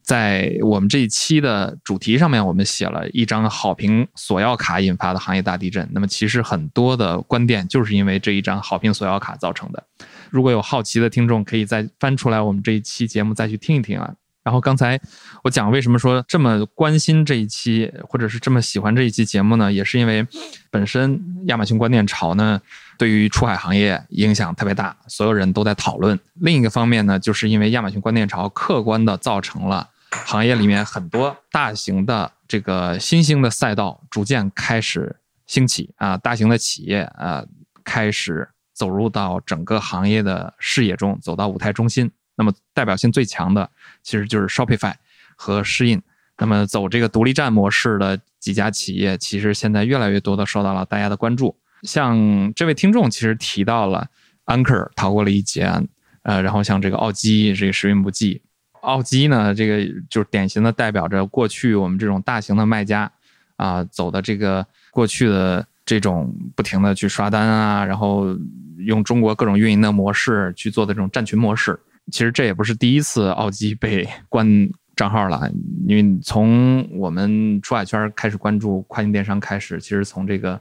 [0.05, 5.89] 在我们这一期的主题上面，我们写了一张好评索要卡引发的行业大地震。
[5.91, 9.83] 那么，其实很多的关店就是因为这一张好评索要卡造成的。
[10.29, 14.13] 如果有好奇的听众，可以再翻出来我们这一期节目再去听一听啊。
[14.43, 15.01] 然后刚才
[15.43, 19.73] 我讲为什么说这么关心这一期，或者是这么喜欢这一期节目呢？
[19.73, 20.23] 也是因为
[20.69, 22.61] 本身亚马逊关店潮呢，
[22.99, 26.19] 对于出海行业影响特别大，所有人都在讨论。
[26.35, 35.15] 另一个方面呢，就是因为亚马逊关店潮客观的造成了行业里面很多大型的这个新兴的赛道逐渐开始
[35.45, 37.43] 兴起啊，大型的企业啊
[37.83, 42.11] 开始走入到整个行业的视野中，走到舞台中心。
[42.37, 43.69] 那么代表性最强的
[44.03, 44.93] 其实就是 Shopify
[45.35, 46.01] 和适应。
[46.37, 51.57] 那么走这个独立站模式的几家企业，其实现在越来越多的受到了大家的关注。
[51.83, 54.07] 像这位听众其实提到了
[54.45, 55.71] Anchor 逃过了一劫，
[56.23, 58.41] 呃，然后像这个奥基这个时运不济。
[58.85, 63.11] 奥基呢，这个就是典型的代表着过去我们这种大型的卖家
[63.57, 68.27] 啊、走的这个过去的这种不停的去刷单啊，然后
[68.77, 71.79] 用中国各种运营的模式去做的这种站群模式。
[72.11, 75.49] 其实这也不是第一次奥基被 关账号了，
[75.87, 80.59] 因为从我们出海圈开始关注跨境电商开始，其实从这个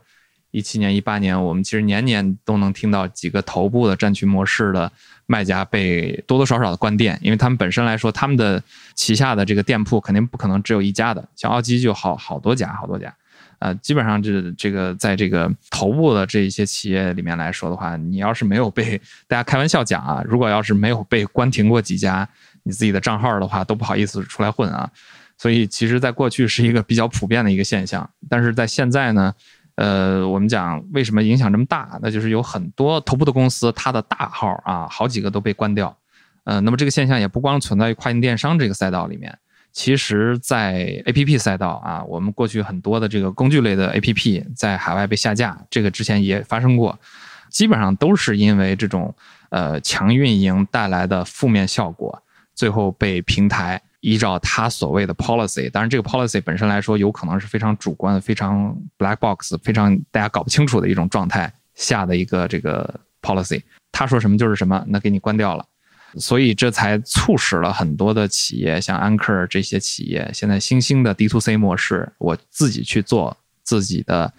[0.51, 4.91] 一七年、一八年，我们其实年年都能听到几个头部的战群模式的
[5.25, 8.61] 卖家被多多少少的关店，因为他们本身来说，他们的
[8.93, 13.13] 旗下的这个店铺肯定不可能只有一家的，像奥基就好好多家，好多家。
[13.59, 22.27] 呃，基本上这这个在这个头部的这一些企业里面来说的话，你要是没有被大家开玩笑讲啊，如果要是没有被关停过几家
[22.63, 24.89] 你自己的账号的话，都不好意思出来混啊。
[25.37, 29.33] 所以其实，在过去是一个比较普遍的一个现象，但是在现在呢，
[29.75, 35.95] 呃，我们讲为什么影响这么大，那就是有很多头部的公司，它的大号啊，好几个都被关掉。
[36.45, 39.37] 呃，那么这个现象也不光存在于跨境电商这个赛道里面。
[39.73, 46.97] 其实，在 A P P 赛道啊，我们过去很多的这个工具类的 A P P 在海外被下架，这个之前也发生过，
[47.49, 49.13] 基本上都是因为这种
[49.49, 65.65] 呃强运营带来的负面效果，最后被平台依照他所谓的 policy，当然这个 policy 本身来说，有可能是非常主观、非常 black box、非常大家搞不清楚的一种状态下的一个这个 policy，他说什么就是什么，那给你关掉了。
[66.19, 74.31] 所以这才促使了很多的企业，像安克这些企业，现在新兴的 D to C 模式，我自己去做自己的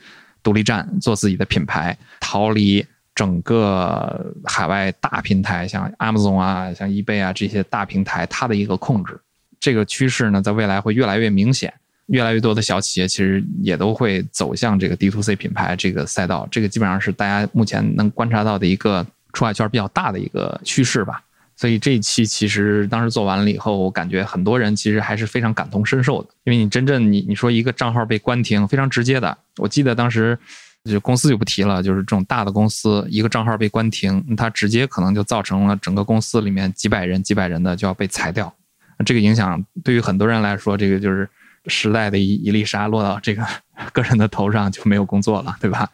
[0.44, 9.20] 独立站，做自己的品牌，逃离整个海外大平台，像 Amazon 啊，像 eBay 啊这些大平台它的一个控制。
[9.66, 11.74] 这个趋势呢，在未来会越来越明显，
[12.06, 16.46] 越来越多的小企业其实也都会走向这个 D to C 品牌这个赛道。
[16.52, 21.20] 这个基本上是大家目前能观察到的一个出海圈比较大的一个趋势吧。
[21.56, 29.36] 所以这一期其实当时做完了以后，我感觉很多人其实还是非常感同身受的，因为你真正你你说一个账号被关停，非常直接的。
[29.56, 30.38] 我记得当时
[30.84, 38.54] 就公司就不提了，就是这种大的公司，一个账号被关停，它直接可能就造成了整个公司里面几百人、几百人的就要被裁掉。
[39.04, 41.28] 这个影响对于很多人来说，这个就是
[41.66, 43.46] 时代的一一粒沙落到这个
[43.92, 45.88] 个人的头上就没有工作了，对吧？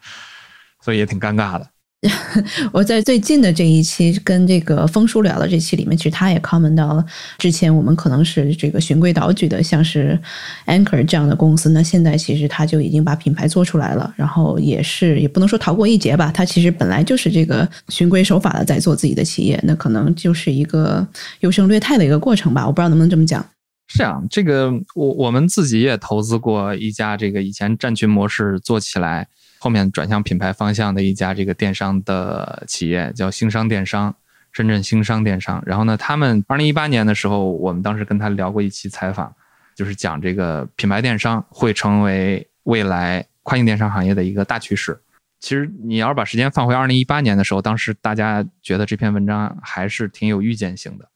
[0.81, 1.69] 所以也挺尴尬的。
[2.73, 7.05] 我在最近的这一期跟这个峰叔聊的这期里面，其实他也 comment 到了，
[7.39, 10.19] 之前我们可能是这个循规蹈矩的，像是
[10.67, 21.07] Anchor 这样的公司，那现在其实他就已经把品牌做出来了，然后也是也不能说逃过一劫吧，他其实本来就是这个循规守法的在做自己的企业，那可能就是一个
[21.41, 23.47] 优胜劣汰的一个过程吧，我不知道能不能这么讲。
[23.87, 29.29] 是啊，这个我我们自己也投资过一家，这个以前站群模式做起来。
[29.63, 34.13] 后面转向品牌方向的一家这个电商的企业叫星商电商，
[34.51, 35.63] 深圳星商电商。
[35.65, 39.33] 然后呢，他们二零一八年的时候，我们当时跟他聊过一期采访，
[39.77, 45.01] 就是讲这个品牌电商会成为未来跨境电商行业的一个大趋势。
[45.39, 51.09] 其实你要是把时间放回二零一八年的时候，当时大家觉得这篇文章还是挺有预见性的。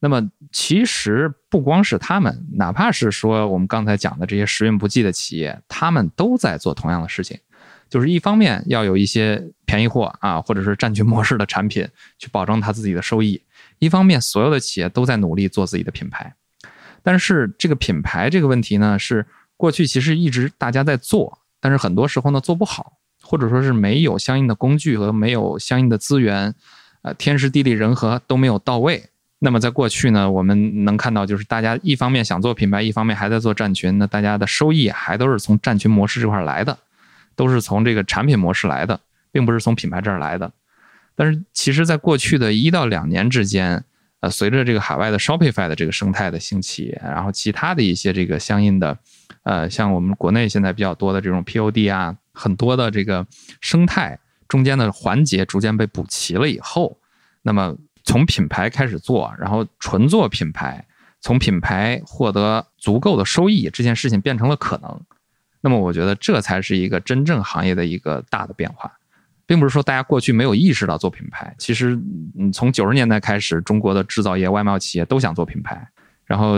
[0.00, 7.38] 那么其实不光是他们，哪怕是说我们刚才讲的这些时运不济的企业，他们都在做同样的事情。
[7.92, 11.86] 就是一方面要有一些便宜货啊，或者是占据模式的产品
[12.18, 13.38] 去保证他自己的收益；
[13.80, 16.34] 一方面，所有的企业都在努力做自己的品牌。
[17.02, 19.26] 但是这个品牌这个问题呢，是
[19.58, 26.54] 过去其实一直大家在做，但是很多时候呢做不好，或者说是没有相应的工具和没有相应的资源，
[27.02, 29.04] 呃，天时地利人和都没有到位。
[29.40, 36.78] 那么在过去呢，我们能看到就是大家一方面想做品牌，一方面还在做站群，那大家的收益还都是从站群模式这块来的。
[37.36, 40.52] 都是从这个产品模式来的，并不是从品牌这儿来的。
[41.14, 43.84] 但是，其实，在过去的一到两年之间，
[44.20, 48.96] 呃，随着这个海外的 Shopify 的这个生态的兴起，然后其他的一些这个相应的，
[49.42, 53.26] 呃，像我们国内现在比较多的这种 POD 啊，很多的这个
[53.60, 54.18] 生态
[54.48, 56.98] 中间的环节逐渐被补齐了以后，
[57.42, 60.86] 那么从品牌开始做，然后纯做品牌，
[61.20, 65.00] 从品牌获得足够的收益，这件事情变成了可能。
[65.64, 68.92] 那么我觉得这才是一个真正行业的一个大的变化，
[69.46, 71.54] 并不是说大家过去没有意识到做品牌。
[71.56, 71.98] 其实，
[72.36, 75.88] 嗯，从九十年代开始，中国的制造业、外贸企业都想做品牌，
[76.26, 76.56] 然后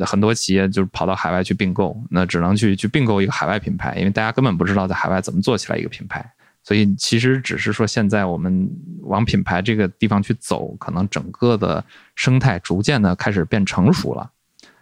[0.00, 6.24] 很多企业就是跑到海外去并购，那只能去去并购一个海外品牌，因为大家根本不知道在海外怎么做起来一个品牌。
[6.62, 8.68] 所以，其实只是说现在我们
[9.02, 11.84] 往品牌这个地方去走，可能整个的
[12.16, 14.28] 生态逐渐的开始变成熟了，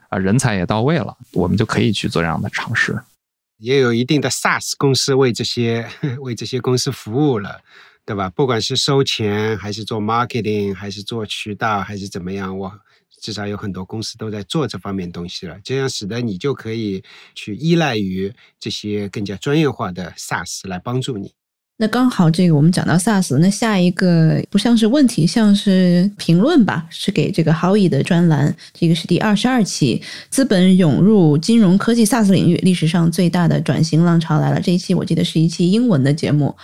[0.09, 2.99] 啊，人才也到位了，我们就可以去做这样的尝试。
[3.59, 5.88] 也有一定的 SaaS 公司为这些
[6.21, 7.61] 为这些公司服务了，
[8.05, 8.28] 对吧？
[8.31, 12.72] 不管是收钱，还是做 marketing，还是做渠道，还是怎么样，我
[13.20, 15.59] 至少有很多公司都在做这方面东西了。
[15.64, 17.03] 这样使得你就可以
[17.35, 21.33] 去依赖于这些更加专业化的 SaaS 来帮助你。
[21.77, 30.01] 那刚好这个我们讲到 SaaS，那下一个不像是问题，像是评论吧，是给这个 Howie 的专栏，这个是第二十二期，
[30.31, 34.61] 资本涌入金融科技 SaaS 领域，历史上最大的转型浪潮来了。
[34.61, 36.55] 这一期我记得是一期英文的节目。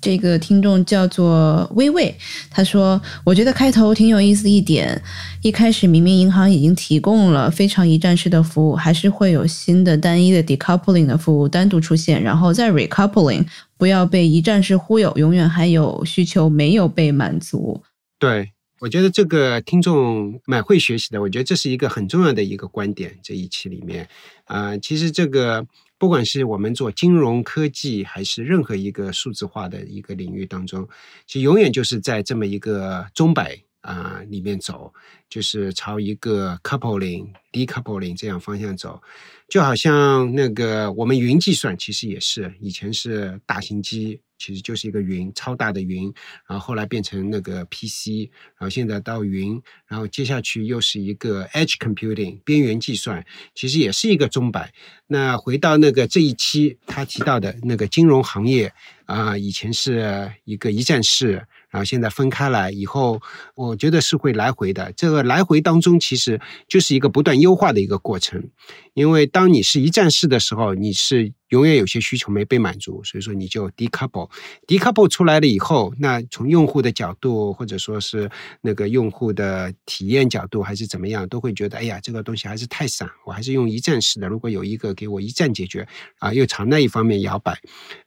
[0.00, 2.14] 这个听众叫做微微，
[2.50, 5.00] 他说：“我觉得开头挺有意思一点，
[5.42, 13.46] 一开始明明银行已经提供了非常一站式的服务，还是会有新的单一的 decoupling 的服务单独出现，然后再 recoupling，
[13.76, 17.82] 不要被一站式忽悠，永远还有需求没有被满足。”
[18.18, 23.18] 对，我觉得这个听众蛮会学习的，我觉得这是一个很重要的一个观点。
[23.22, 24.08] 这一期里面，
[24.44, 25.66] 啊，其实这个。
[26.00, 30.88] 不管是我们做金融科技，还是任何一个数字化的一个领域当中，
[31.26, 34.94] 其实永远就是在这么一个钟摆啊里面走，
[35.28, 39.02] 就是朝一个 coupling、decoupling 这样方向走。
[39.46, 44.22] 就好像那个我们云计算，其实也是以前是大型机。
[44.40, 46.12] 其实就是一个云，超大的云，
[46.48, 53.24] 然后后来变成那个 PC，然后现在到云，然后接下去又是一个 Edge Computing 边缘计算，
[53.54, 54.72] 其实也是一个钟摆。
[55.08, 58.72] 那回到那个这一期他提到的那个金融行业
[59.04, 61.32] 啊，以前是一个一站式，
[61.68, 63.20] 然后现在分开来，以后
[63.54, 64.90] 我觉得是会来回的。
[64.92, 68.50] 这个来回当中，其实就是一个不断优化的一个过程。
[68.94, 71.34] 因为当你是一站式的时候，你是。
[71.50, 78.28] 永远有些需求没被满足，所以说你就 decouple，decouple 出来了以后，那从用户的角度，或者说是
[78.60, 84.26] 那个用户的体验角度，还是怎么样，都会觉得，哎呀，这个东西还是太散，我还是用一站式的。
[84.26, 85.86] 如果有一个给我一站解决，
[86.18, 87.58] 啊，又朝那一方面摇摆，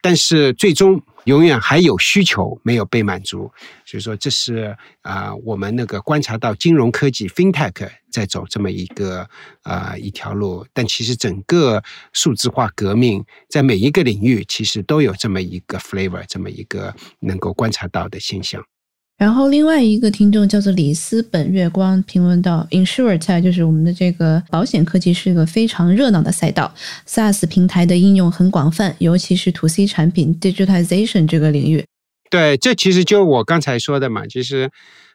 [0.02, 3.52] 但是最终永远还有需求没有被满足，
[3.86, 9.28] 所以说这是啊，我们那个观察到金融科技 FinTech 在走这么一个
[9.64, 11.82] 啊一条路，但其实整个
[12.14, 13.26] 数字化革命。
[13.50, 18.64] 在每一个领域，其实都有这么一个 flavor，这么一个能够观察到的现象。
[19.18, 26.74] 然后，另外一个听众叫做李斯本月光评论到：“Insurtech 就是我们的这个保险科技，是一个非常热闹的赛道。
[27.08, 31.86] SaaS 平台的应用很广泛，尤其是 To C 产品 digitization 这个领域。”
[32.30, 34.70] 对，这其实就我刚才说的嘛，其实。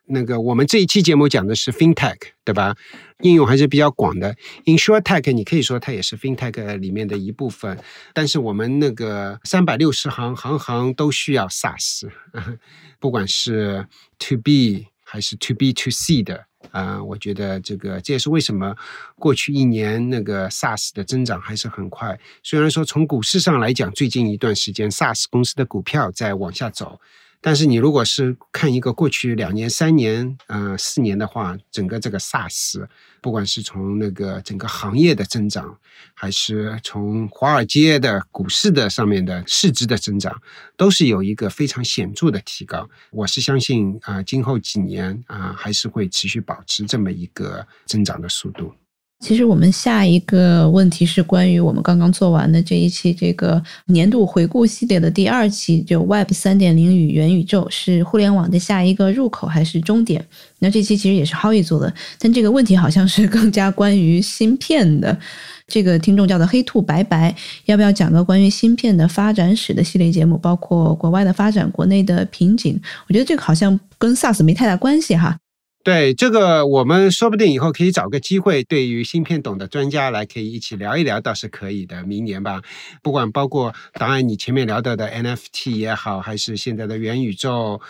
[0.08, 2.74] 那个，我们这一期节目讲的是 FinTech，对吧？
[3.20, 4.34] 应用还是比较广的。
[4.64, 7.78] InsureTech，你可以说它也是 FinTech 里面的一部分。
[8.14, 12.08] 但是我们那个三百六十行，行行都需要 SaaS，
[12.98, 13.86] 不管是
[14.18, 17.02] To B 还是 To B To C 的啊。
[17.02, 18.74] 我觉得这个这也是为什么
[19.16, 22.18] 过去一年那个 SaaS 的增长还是很快。
[22.42, 27.00] 虽然说从股市上来讲，最近一段时间 SaaS 公司的股票在往下走。
[27.40, 32.86] 但是你如果是看一个过去两年、三年、呃四年的话，整个这个 SaaS，
[33.22, 35.78] 不管是从那个整个行业的增长，
[36.14, 40.42] 还是从华尔街的股市的上面的市值的增长，
[40.76, 42.88] 都是有一个非常显著的提高。
[43.10, 48.74] 我是相信啊，今后几年啊，还是会持续保持这么一个增长的速度。
[49.20, 60.24] 其实我们下一个问题是关于我们刚刚做完的这一期这个年度回顾系列的第二期，就 Web 三点零与元宇宙是互联网的下一个入口还是终点？
[60.60, 65.18] 那这期其实也是 Howie 做的，但这个问题好像是更加关于芯片的。
[65.66, 67.34] 这个听众叫做黑兔白白，
[67.66, 70.38] 要不要讲个关于芯片的发展史的系列节目？
[70.38, 72.80] 包括国外的发展、国内的瓶颈？
[73.08, 75.36] 我觉得这个好像跟 SaaS 没太大关系哈。
[75.84, 82.04] 对这个，我们说不定以后可以找个机会，对于芯片懂的专家来，可以一起聊一聊，倒是可以的。
[82.04, 82.60] 明年吧，
[83.02, 87.80] 不管包括当然你前面聊到的 NFT 也好，还是现在的元宇宙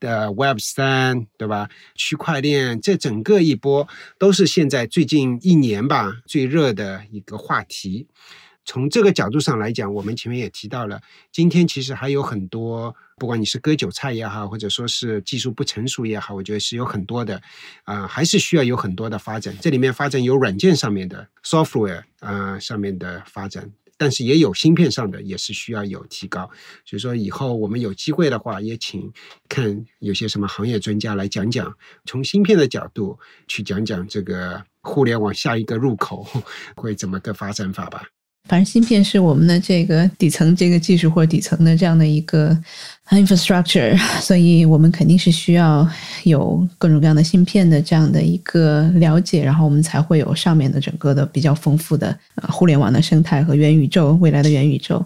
[0.00, 1.68] 的 Web 三，对吧？
[1.94, 3.86] 区块链这整个一波
[4.18, 8.08] 都是现在最近一年吧最热的一个话题。
[8.64, 17.40] 从这个角度上来讲，我们前面也提到了，今天其实还有很多，不管你是割韭菜也好，或者说是技术不成熟也好，我觉得是有很多的，
[17.84, 19.56] 啊，还是需要有很多的发展。
[19.60, 26.50] 这里面发展有软件上面的 software 啊上面的发展，但是也有芯片上的，也是需要有提高。
[26.84, 29.12] 所以说以后我们有机会的话，也请
[29.48, 31.72] 看有些什么行业专家来讲讲，
[32.04, 36.26] 从芯片的角度去讲讲这个互联网下一个入口
[36.74, 38.02] 会怎么个发展法吧。
[38.46, 42.54] 反正芯片是我们的这个底层这个技术或者底层的这样的一个
[43.10, 45.86] infrastructure， 所以我们肯定是需要
[46.24, 52.16] 有各种各样的芯片的这样的一个了解，然后我们才会有上面的整个的比较丰富的
[52.48, 55.04] 互联网的生态和元宇宙未来的元宇宙。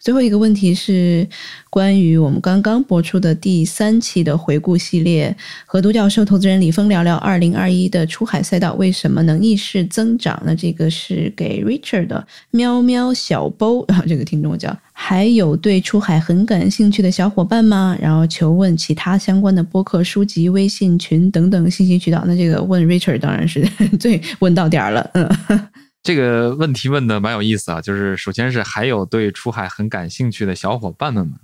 [0.00, 1.26] 最后一个问题是
[1.70, 5.34] 关于我们刚刚播出的第三期的回顾系列，
[5.66, 10.40] 和独角兽投资人李峰聊聊二零二一的出海赛道为什么能逆势增长？
[10.44, 17.96] 那这个是给 Richard 的喵喵小包，然后这个听众叫还有对出海很感兴趣的小伙伴吗？
[18.00, 22.24] 然后求问其他相关的播客、书籍、微信群等等信息渠道。
[22.26, 23.64] 那这个问 Richard 当然是
[24.00, 25.08] 最问到点儿了。
[25.14, 25.30] 嗯，
[26.02, 31.38] 这个问题问的蛮有意思啊，就是首先是还有对出海很感兴趣的小伙伴们吗？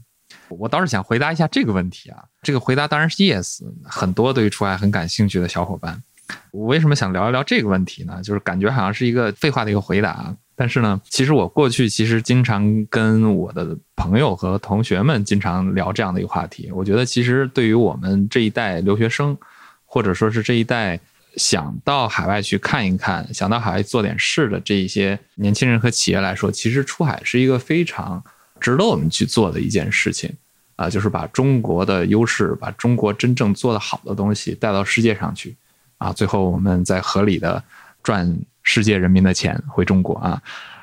[0.49, 2.25] 我倒是想回答一下这个问题啊。
[2.43, 6.03] 这个回答当然是 yes，很多对出海很感兴趣的小伙伴。
[6.51, 8.21] 我为什么想聊一聊这个问题呢？
[8.23, 10.37] 就是感觉好像是一个废话的一个回答。
[10.57, 16.71] 但是呢，其实我过去其实经常跟我的朋友和同学们经常聊这样的一个话题。
[16.73, 19.37] 我觉得其实对于我们这一代留学生，
[19.85, 21.01] 或者说是这一代
[21.37, 28.23] 想到海外去看一看、想到海外做点事的这一些年轻人和企业来说，其实出海是一个非常
[28.61, 30.33] 值得我们去做的一件事情
[30.77, 35.57] 啊，就是把中国的优势、把中国真正做得好的东西带到世界上去
[35.99, 37.61] 啊，最后我们再合理的
[38.05, 38.39] 赚。
[38.65, 40.43] 世界人民的钱回中国啊，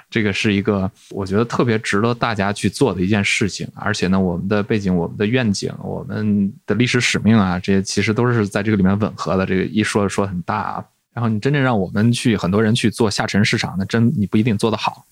[0.09, 3.67] 这个是一个我觉得特别值得大家去做的一件事情。
[3.75, 9.45] 而且呢，我们的背景、我们的愿景、我们的历史使命啊，这些其实都是在这个里面吻合的。
[9.45, 10.85] 这个一说说很大啊。
[11.13, 15.05] 然后你真正让我们去很多人去做下沉市场，那真你不一定做得好。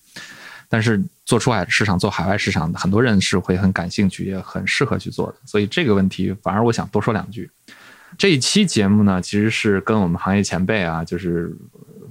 [0.66, 5.34] 但是做出海市场、做海外市场，很多人是会很感兴趣，也很适合去做的。
[5.44, 7.50] 所以这个问题，反而我想多说两句。
[8.20, 11.56] 这一期节目呢，其实是跟我们行业前辈啊，就是。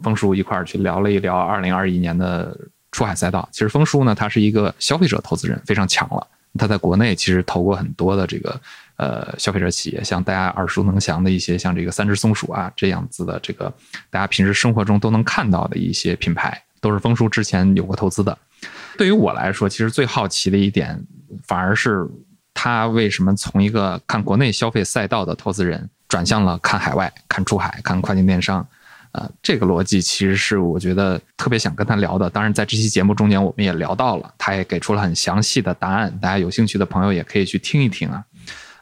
[0.02, 2.58] 峰叔一块儿去聊了一聊二零二一年的
[2.90, 3.46] 出海赛道。
[3.52, 6.26] 其实峰叔呢，他是一个消费者投资人，非常强了。
[6.58, 8.62] 他在国内其实投过很多的这个
[8.96, 13.66] 呃消费者企业，像大家耳熟能详的一些，像这个三只松鼠啊这样子的，这个
[14.10, 18.38] 大家平时生活中都能看到的一些品牌，都是峰叔之前有过投资的。
[18.98, 20.98] 对于我来说，其实最好奇的一点，
[21.46, 22.08] 反而是
[22.54, 28.68] 他为什么从一个看国内消费赛道的投资人，转向了看海外、看出海、看跨境电商。
[29.12, 32.30] 呃，这个逻辑其实是我觉得特别想跟他聊的。
[32.30, 36.16] 当然，在这期节目中间，我们也聊到了，他也给出了很详细的答案。
[36.22, 38.24] 大家有兴趣的朋友也可以去听一听啊。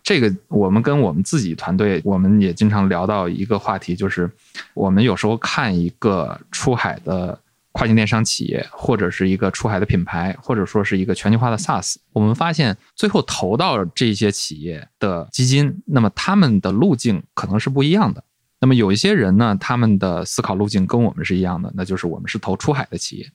[0.04, 4.30] 这个我们跟我们自己团队，我们也经常聊到一个话题，就是
[4.74, 7.40] 我们有时候看一个出海的
[7.78, 18.24] 跨境电商企业，或者是一个出海的品牌，或者说是一个全球化的 SaaS，我们发现最后投到这些企业的基金，那么他们的路径可能是不一样的。
[18.60, 23.32] 那么有一些人呢，他们的思考路径跟我们是一样的，那就是我们是投出海的企业。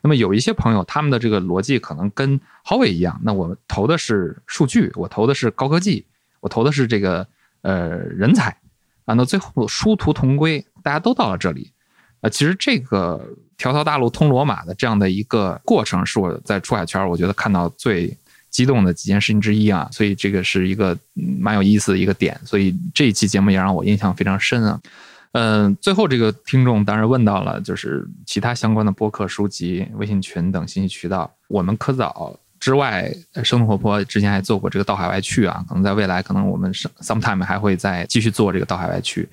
[0.00, 6.06] 那么有一些朋友，他们的这个逻辑可能跟 Howie 一样，那我投的是数据，我投的是高科技，
[6.40, 7.26] 我投的是这个
[7.60, 8.56] 呃人才
[9.04, 9.12] 啊。
[9.12, 11.70] 那最后殊途同归，大家都到了这里。
[12.22, 13.20] 呃，其实这个
[13.58, 18.16] 条条大路通罗马的这样的一个过程，是我在出海圈我觉得看到最。
[18.52, 24.78] 激动的几件事情之一啊，所以这个是一个蛮有意思的一个点，所以这一期节目也让我印象非常深啊。
[25.32, 31.34] 嗯，最后这个听众当然问到了，就是其他相关的播客、书籍、微信群等信息渠道。
[31.48, 33.10] 我们科早之外，
[33.42, 39.26] 生动活泼之前还做过这个到海外去啊，可能在未来，可能我们 sometime 还会再继续做这个到海外去。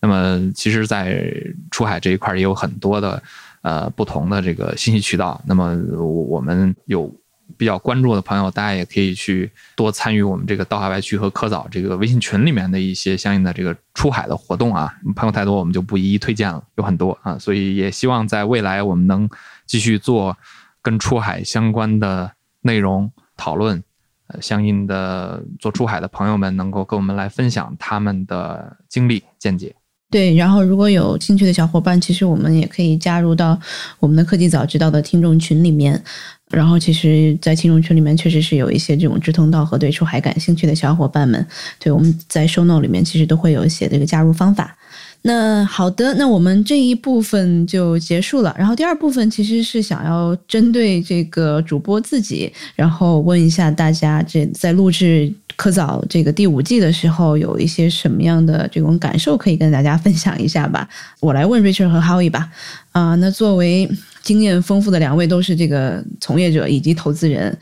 [0.00, 1.32] 那么，其实，在
[1.70, 3.22] 出海这一块也有很多的
[3.62, 5.40] 呃不同的这个信息渠道。
[5.46, 7.14] 那么，我们有。
[7.56, 14.94] 比较关注的朋友，大家也可以去多参与我们这个到海外区和科早这个微信群里面的一些相应的这个出海的活动啊。
[15.16, 17.38] 朋友太多，我们就不一一推荐了，有很多啊。
[17.38, 19.26] 所以也希望在未来我们能
[19.64, 20.36] 继续做
[20.82, 22.30] 跟出海相关的
[22.60, 23.82] 内容讨论，
[24.26, 29.74] 呃，相应的做出海的朋友们能够跟我们来分享他们的经历见解。
[30.10, 33.58] 对，然后如果有兴趣的小伙伴，其实我们也可以加入到
[34.00, 36.02] 我们的科技早知道的听众群里面。
[36.50, 41.46] 然后，其实，在听众群里面，确实是有一些这种志同道合、对出海感兴趣的小伙伴们。
[41.78, 44.74] 对，我们在 show note 里面其实都会有写这个加入方法。
[45.20, 48.56] 那好的，那我们这一部分就结束了。
[48.58, 60.88] 然后第二部分其实是想要针对这个主播自己，然后问一下大家，这在录制科早这个第五季的时候，有一些什么样的这种感受可以跟大家分享一下吧。
[61.18, 62.48] 我来问 Richard 和 Howie 吧。
[62.92, 63.90] 啊，那作为
[64.22, 67.58] 经验丰富的两位都是这个从业者以及投资人，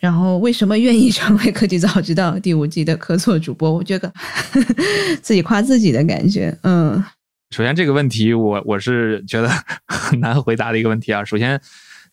[0.00, 3.72] 然后为什么愿意成为科技早知道第五季的客座主播？
[3.72, 4.12] 我觉得
[5.22, 6.52] 自己夸自己的感觉。
[6.64, 7.00] 嗯，
[7.50, 9.48] 首先这个问题我我是觉得
[9.86, 11.24] 很难回答的一个问题啊。
[11.24, 11.60] 首先，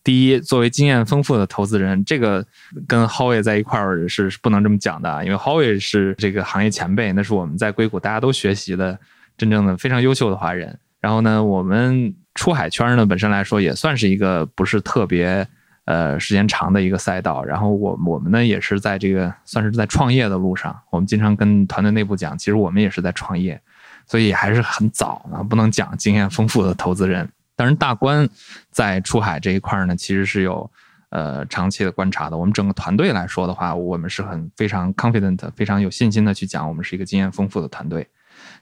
[0.03, 2.45] 第一，作为经验丰富的投资人，这个
[2.87, 8.99] 跟 Howie 在一块儿是不能这么讲的，因为 Howie 是这个行业前辈，那是我们在硅谷大家都学习的
[9.37, 10.77] 真正的非常优秀的华人。
[10.99, 12.15] 然后呢，我们。
[12.35, 15.47] 出海圈呢，本身来说也算是一个不是特别
[15.85, 17.43] 呃时间长的一个赛道。
[17.43, 20.75] 然后我我们呢也是在这个算是在创业的路上。
[20.89, 23.61] 我们经常跟团队内部讲，其实我们也是在创业，
[24.07, 27.29] 所以还是很早啊，不能讲经验丰富的投资人。
[27.55, 28.27] 当然，大关
[28.71, 30.69] 在出海这一块呢，其实是有
[31.09, 32.37] 呃长期的观察的。
[32.37, 38.07] 我们整个团队来说的话，我们是很非常 confident、非常有信心的去讲，我们是一个经验丰富的团队。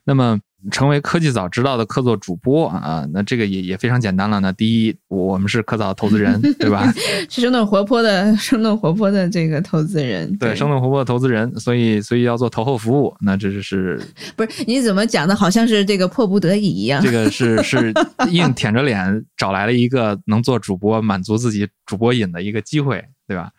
[0.03, 0.39] 那么。
[0.69, 4.39] 成为科技早知道的客座主播啊，那这个也也非常简单了。
[4.41, 6.93] 那第一，我们是科早投资人，对吧？
[7.27, 10.31] 是生动活泼的、生动活泼的这个投资人。
[10.37, 13.11] 对，生动活泼的投资人，所以所以要做投后服务。
[13.21, 13.99] 那这就是
[14.37, 15.35] 不是你怎么讲的？
[15.35, 17.01] 好像是这个迫不得已一样。
[17.01, 17.91] 这个是是
[18.29, 23.49] 硬舔着脸找来了一个能做主播、满足自己主播瘾的一个机会，对吧？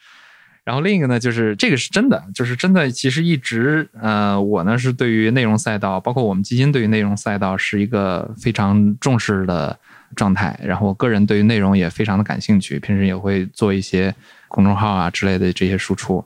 [0.64, 2.88] 然后另一个呢，就是这个是真的，就是真的。
[2.88, 9.76] 其实一直，呃，我呢是对于内容赛道，包括我们基金对于内容赛道是一个非常重视的
[10.14, 10.56] 状态。
[10.62, 14.14] 然后我个人对于内容也非常的感兴趣，平时也会做一些
[14.46, 16.24] 公众号啊之类的这些输出。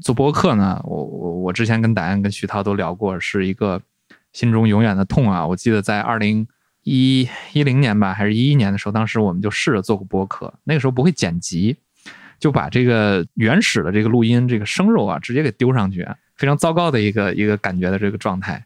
[0.00, 3.80] 做播客呢，我我我之前跟达安跟徐涛都聊过，是一个
[4.34, 5.46] 心中永远的痛啊。
[5.46, 6.46] 我记得在二零
[6.82, 11.78] 一一零年吧，还是一一年的时候，当时我们就试着做过播客，那个时候不会剪辑。
[12.38, 18.64] 就把这个原始的这个录音这个生肉啊，直接给丢上去，非常糟糕的一个一个感觉的这个状态。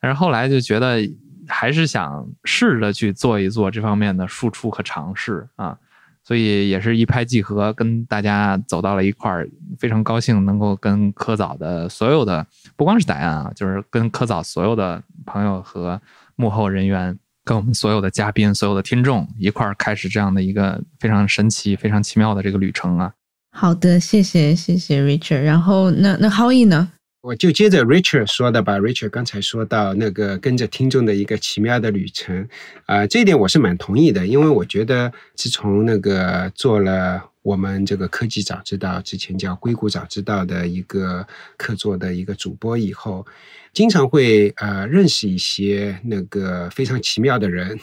[0.00, 0.98] 但是后来就觉得
[1.46, 5.76] 还是想试着去做一做这方面的输出和尝试啊，
[6.22, 9.48] 所以也是一拍即合，跟大家走到了一块儿，
[9.78, 12.46] 非常高兴能够跟科早的所有的
[12.76, 16.00] 不光是答案啊，就是跟科早所有的朋友和
[16.36, 17.18] 幕后人员。
[17.48, 23.10] 跟我们所有的嘉宾、所有的听众一块儿开始这样的一个非常神奇、非常奇妙的这个旅程啊！
[23.56, 25.40] 好的，谢谢谢谢 Richard。
[25.40, 26.92] 然后那那 Howie 呢？
[27.22, 28.78] 我就接着 Richard 说的吧。
[28.78, 32.46] Richard 刚才说到那个跟着听众的一个奇妙的旅程
[32.84, 41.26] 啊，这一点我是蛮同意的，因为我觉得自从那个做了我们这个科技早知道之前叫硅谷早知道的一个
[41.56, 43.26] 客座的一个主播以后。
[43.72, 47.78] 经常会呃认识一些那个非常奇妙的人，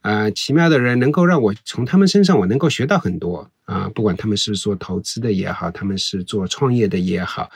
[0.00, 7.50] 啊，奇妙的人能够让我从他们身上我能够学到很多啊，不管他们是做投资的也好，他们是做创业的也好。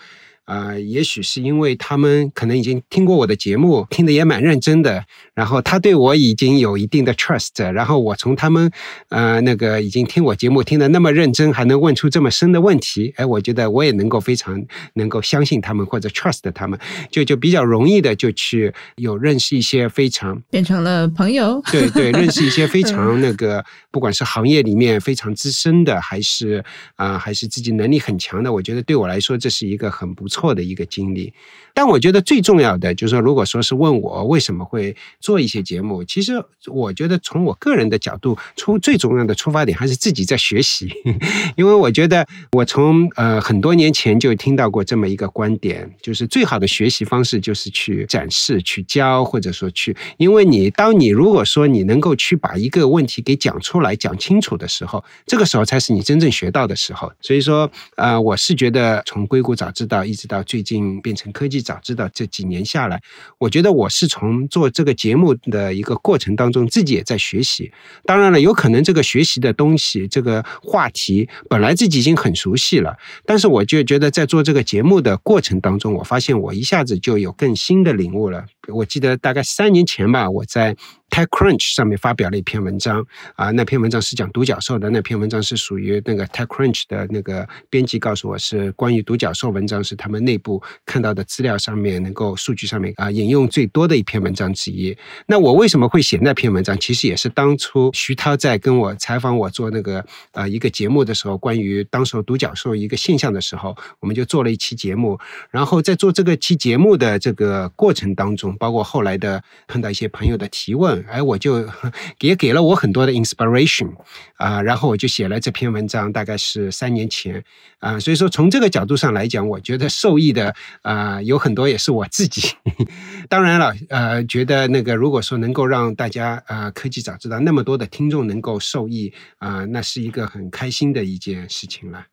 [0.45, 8.71] 啊，也许是因为他们可能已经听过我的节目，听得也蛮认真的，然后他对我已经有一定的 trust，然后我从他们
[9.11, 14.61] 呃那个已经听我节目听得那么认真，还能问出这么深的问题，哎，我觉得我也能够非常
[14.95, 16.79] 能够相信他们或者 trust 他们，
[17.11, 26.63] 就就比较容易的就去有认识一些非常变成了朋友，对对，认识一些非 常那个不管是行业里面非常资深的，还是
[26.97, 30.51] 啊还是自己能力很强的，我觉得对我来说这是一个很不错。
[30.51, 31.33] 的一个经历，
[31.73, 36.33] 但我觉得最重要的就是说，如果说是问我为什么会做一些节目，其实
[36.67, 40.93] 我觉得从我个人的角度出最重要的出发点还是自己在学习，
[41.57, 57.13] 因为我觉得我从呃很多年前就听到过这么一个观点，就是最好的学习方式就是去展示、去教，或者说去，因为你当你如果说你能够去把一个问题给讲出、来讲清楚的时候，这个时候才是你真正学到的时候。
[57.21, 60.31] 所以说，呃，我是觉得从硅谷早知道一直。
[60.31, 63.03] 到最近变成科技早知道这几年下来，
[63.37, 67.73] 我觉得我是从做这个节目的一个过程当中，自己也在学习。
[68.05, 78.45] 当然了，有可能这个学习的东西，这个话题本来自己已经很熟悉了，但是我就觉得在做这个节目的过程当中，我发现我一下子就有更新的领悟了。
[78.69, 80.77] 我记得大概三年前吧，我在。
[81.11, 83.05] TechCrunch 上面发表了一篇文章
[83.35, 84.89] 啊，那篇文章是讲独角兽的。
[84.91, 94.97] 那篇文章是属于那个 TechCrunch 的那个编辑告诉我是关于独角兽文章，是他们内部看到的资料上面能够数据上面啊引用最多的一篇文章之一。
[95.27, 96.79] 那我为什么会写那篇文章？
[96.79, 105.19] 其实也是当初徐涛在跟我采访我做那个呃一个节目的时候，关于当时独角兽一个现象的时候，我们就做了一期节目。
[105.51, 111.00] 然后在做这个期节目的这个过程当中，包括后来的碰到一些朋友的提问。
[111.09, 111.69] 哎，我就
[112.21, 113.91] 也给了我很多的 inspiration
[114.37, 117.43] 啊，然后我就写了这篇文章，大概是三年前
[117.79, 122.51] 啊，所以说从这个角度上来讲，我觉得受益的啊有很多也是我自己。
[123.29, 132.05] 当然了，呃，觉得那个如果说能够让大家啊科技早知道那么多的听众能够受益啊，那是一个很开心的一件事情了。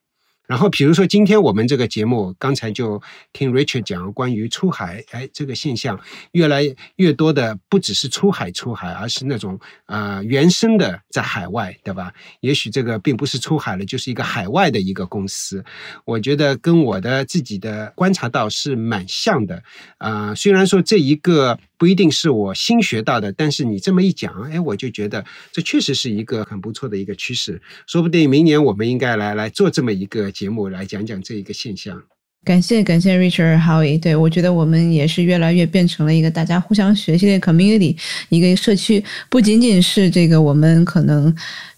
[0.47, 3.01] 然后，比如说今天我们这个节目，刚才就
[3.33, 5.99] 听 Richard 讲关于出海，哎，这个现象
[6.31, 6.63] 越来
[6.95, 12.13] 越多的不只是出海出海，而是那种啊原生的在海外，对吧？
[12.39, 15.63] 也许这个并不是出海了，就是一个海外的一个公司。
[16.05, 19.61] 我觉得跟我的自己的观察到是蛮像的
[19.97, 20.33] 啊。
[20.33, 21.59] 虽然说这一个。
[21.77, 27.61] 不一定是我新学到的，但是你这么一讲，哎，我就觉得这确实是一个很不错的一个趋势。
[27.85, 32.01] 说不定明年我们应该来来做这么一个节目，来讲讲这一个现象。
[32.43, 37.97] 感谢感谢 Richard Howie，对我觉得我们也是越来越变成了一个大家互相学习的 community，
[38.29, 41.35] 一个社区，不仅仅是这个我们可能。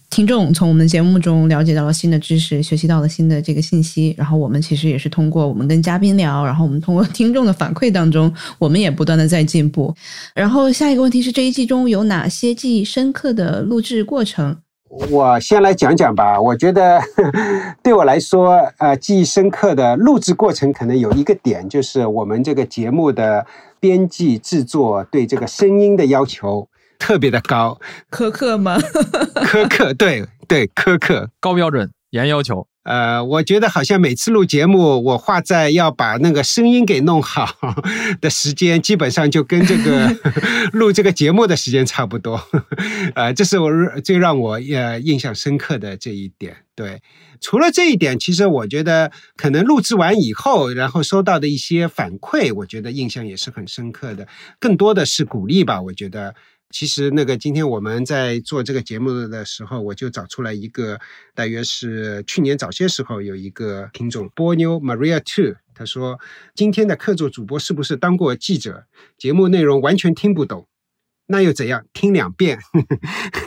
[0.10, 9.94] 听众从我们节目中了解到了新的知识，学习到了新的这个信息，然后我们其实也是通过我们跟嘉宾聊，然后我们通过听众的反馈当中，我们也不断的在进步。
[10.34, 14.58] 然后下一个问题是这一季中有哪些记忆深刻的录制过程？
[15.12, 16.42] 我先来讲讲吧。
[16.42, 17.00] 我觉得
[17.84, 23.46] 对我来说，呃，记忆深刻的录制过程可能有一个点，就是我们这个节目的
[23.80, 26.68] 编辑制作对这个声音的要求
[27.00, 27.80] 特别的高，
[28.12, 28.78] 苛刻吗？
[29.48, 32.68] 苛刻，对对，苛刻，高标准、严要求。
[32.84, 37.48] 呃，我觉得好像每次录节目，我画在要把那个声音给弄好
[38.20, 40.16] 的时间，基本上就跟这个
[40.74, 42.42] 录这个节目的时间差不多。
[43.14, 43.70] 呃，这是我
[44.04, 46.56] 最让我呃印象深刻的这一点。
[46.74, 47.02] 对，
[47.42, 54.28] 除了这一点，其实我觉得可能录制完以后，然后收到的一些反馈，我觉得印象也是很深刻的。
[54.60, 56.34] 更多的是鼓励吧，我觉得。
[56.72, 61.00] 其实那个今天我们在做这个节目的时候，我就找出来一个，
[61.34, 66.20] 大约是去年早些时候有一个听众波妞 Maria Two，他说
[66.54, 68.86] 今天的客座主播是不是当过记者？
[69.18, 70.68] 节目内容完全听不懂。
[71.32, 71.84] 那又怎样？
[71.94, 72.58] 听两遍，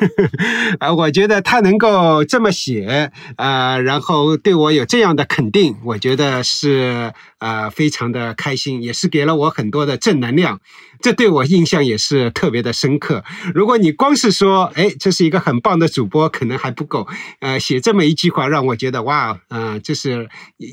[0.79, 10.61] 啊，我觉得他能够这么写，啊，然后对我有这样的肯定，我觉得是啊，非常的开心，也是给了我很多的正能量，
[11.01, 13.25] 这对我印象也是特别的深刻。
[13.53, 17.09] 如果你光是说，哎，这是一个很棒的主播，可能还不够，
[17.41, 20.29] 呃，写这么一句话，让我觉得哇，啊，这是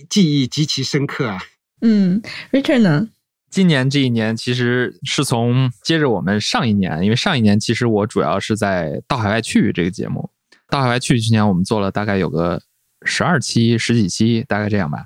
[0.10, 1.42] 记忆极其深刻啊。
[1.82, 3.08] 嗯，Richard 呢？
[3.50, 10.30] 今年这一年其实是从接着我们上一年，因为上一年其实我主要是在《到海外去》这个节目，
[10.70, 12.62] 《到海外去》去年我们做了大概有个
[13.04, 15.06] 十二期、十几期，大概这样吧。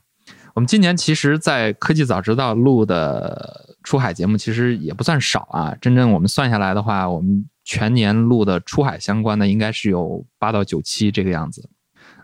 [0.56, 11.70] 我们今年其实，在科技早知道录的出海节目其实也不算少啊，真正我们算下来的话，我们全年录的出海相关的应该是有八到九期这个样子。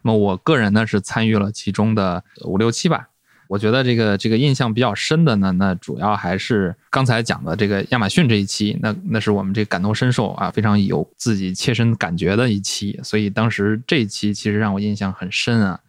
[0.03, 3.07] 那么我个人呢是参与了其中的五六期吧。
[3.49, 15.79] 我觉得这个这个印象比较深的呢，那主要还是刚才讲的这个亚马逊这一期，那那是我们这感同身受啊，非常有自己切身感觉的一期，所以当时这一期其实让我印象很深啊。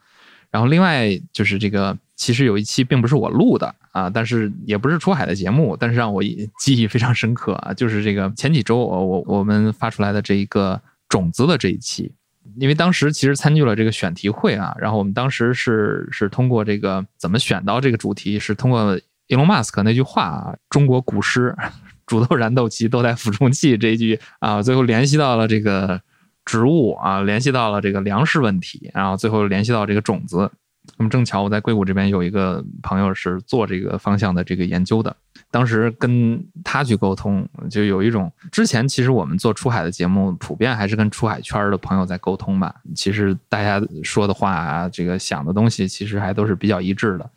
[0.50, 6.22] 然后另外就是这个，其实有一期并不是我录的啊，但是也不是出海的节目，但是让我
[6.58, 10.80] 记忆非常深刻啊，就是这个前几周我我我们发出来的这一个
[11.11, 12.11] 种子的这一期。
[12.59, 18.96] 因为当时其实参与了这个选题会啊，然后我们当时是是通过这个怎么选到这个主题，是通过
[19.28, 21.55] Elon Musk 那句话啊，中国古诗
[22.07, 26.01] “煮豆燃豆萁，豆在釜中泣”这一句啊，最后联系到了这个
[26.44, 30.51] 植物啊，联系到了这个粮食问题，然后最后联系到这个种子。
[30.97, 35.14] 那么正巧我在硅谷这边有一个朋友是做这个方向的这个研究的。
[35.51, 42.74] 当时跟他去沟通，就有一种之前其实我们做出海的节目，普遍还是跟出海圈的朋友在沟通吧。
[42.95, 47.28] 其实大家说的话，这个想的东西，其实还都是比较一致的。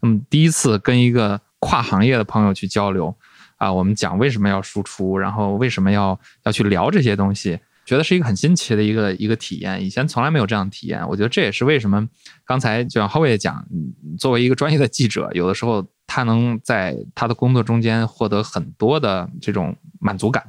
[0.00, 3.14] 那么第一次跟一个跨行业的朋友去交流
[3.56, 9.84] 啊，我们讲为什么要输出，然后为什么要要去聊这些东西，觉得是一个很新奇的一个一个体验。
[9.84, 11.06] 以前从来没有这样体验。
[11.08, 12.08] 我觉得这也是为什么
[12.44, 13.64] 刚才就像浩伟讲，
[14.18, 15.86] 作为一个专业的记者，有的时候。
[16.06, 20.44] 他能在他的工作中间获得很多的这种满足感，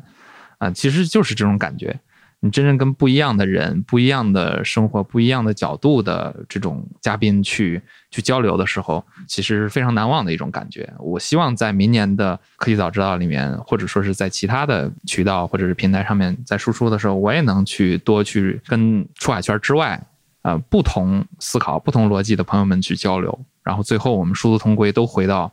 [0.58, 1.98] 啊，其实就是这种感觉。
[2.46, 7.82] 你真正跟不一样的人、不一样的生活、不一样的角度的这种嘉宾去
[8.12, 10.88] 去交流的时候，其实是非常难忘的一种感觉。
[11.00, 20.00] 我希望在明年的科技早知道里面，或者说是在其他的渠道或者是平台上面，在输出的时候，我也能去多去跟出海圈之外，
[20.44, 23.46] 呃，不同思考、不同逻辑的朋友们去交流。
[23.64, 25.52] 然后最后我们殊途同归，都回到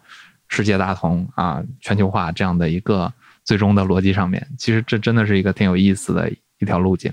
[0.48, 3.10] 世界大同啊、全球化这样的一个
[3.44, 4.46] 最终的逻辑上面。
[4.58, 6.30] 其实这真的是一个挺有意思的
[6.62, 7.12] 一条路径。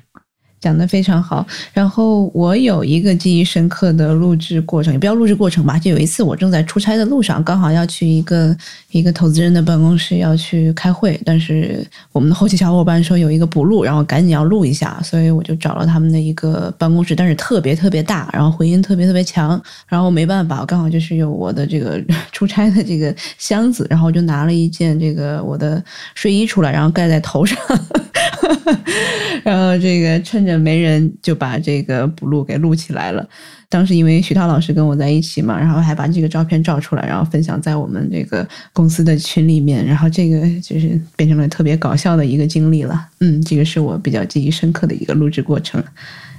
[0.61, 8.55] 讲的非常好，然后我有一个记忆深刻的录制过程，也不要录制过程吧，就有一次我正在出差的路上，刚好要去一个
[8.91, 22.01] 一个投资人的办公室要去开会，但是我们的后期小伙伴说有一个补录，然后赶紧要录一下，所以我就找了他们的一个办公室，但是特别特别大，然后回音特别特别强，然后没办法，我刚好就是有我的这个
[22.33, 25.81] 出差的这个箱子，然后我就拿了一件这个我的
[26.15, 27.57] 睡衣出来，然后盖在头上。
[29.43, 33.27] 然后这个趁着没人，就把这个补录给录起来了。
[33.67, 39.85] 当时因为徐涛老师跟我在一起嘛，然后还把这个照片照出来，然后分享在我们这个公司的群里面。
[39.85, 43.07] 然后这个就是变成了特别搞笑的一个经历了。
[43.19, 45.83] 嗯，这个是我比较记忆深刻的一个录制过程。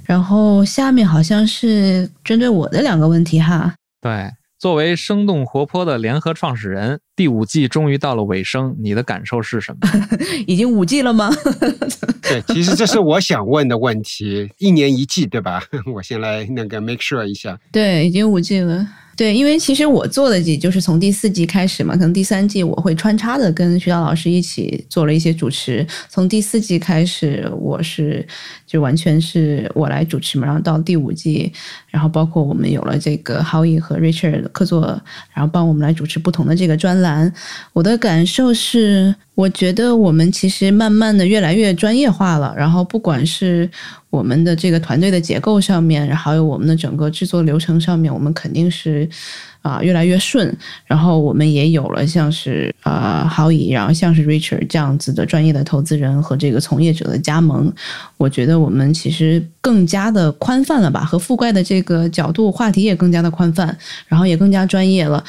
[0.04, 3.72] 然后下面好像是针对我的两个问题哈。
[4.00, 4.28] 对，
[4.60, 7.00] 作为生动活泼的联合创始人。
[7.16, 9.88] 第五季终于到了尾声，你的感受是什么？
[10.46, 11.30] 已经五季了吗？
[12.20, 15.62] 对，其实这是我想问的问题，一年一季，对吧？
[15.94, 17.58] 我先来那个 make sure 一下。
[17.72, 18.86] 对，已经五季了。
[19.20, 25.86] 对，因为其实我做的季就是从第四季开始嘛，可能第三季我会穿插的跟徐涛老师一起做了一些主持。
[26.08, 28.26] 从第四季开始，我是
[28.66, 31.52] 就完全是我来主持嘛，然后到第五季，
[31.88, 34.98] 然后包括我们有了这个 Howie 和 Richard 客座，
[35.34, 37.30] 然后帮我们来主持不同的这个专栏。
[37.74, 43.70] 我的感受是，我觉得我们其实慢慢的越来越专业化了，然后不管是
[44.10, 49.08] 我们的这个团队的结构上面，然后还有我们的整个制作流程上面，我们肯定是
[49.62, 50.56] 啊、越来越顺。
[50.86, 57.72] 然后我们也有了像是啊郝乙，然后像是 Richard 这样子的专业的投资人和这个从业者的加盟，
[58.16, 63.76] 我觉得我们其实更加的宽泛了吧，和覆盖的这个角度话题也更加的宽泛，
[64.08, 65.22] 然后也更加专业了。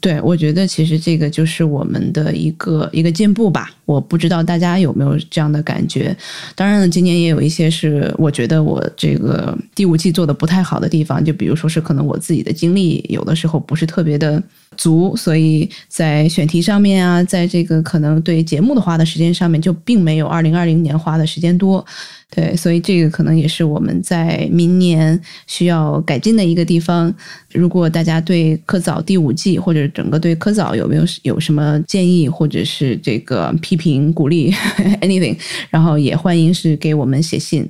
[0.00, 3.70] 对，我觉得其实这个就是我们的一个一个进步吧。
[3.84, 6.16] 我不知道大家有没有这样的感觉。
[6.54, 14.42] 当然了，今年也有一些是我觉得我这个第五季做的不太好的地方，就比如说是可能我自己的经历有的时候不是特别的
[14.76, 21.84] 足，所以在选题上面啊，在这个可能对节目的花的时间上面，就并没有二零二零年花的时间多。
[22.30, 27.12] 对，所以这个可能也是我们在明年需要改进的一个地方。
[27.54, 34.52] 如果大家对科早第五季或者整个对科早有没有有什么建议，或者是这个批评、鼓励
[35.00, 35.38] anything，
[35.70, 37.66] 然后也欢迎是给我们写信。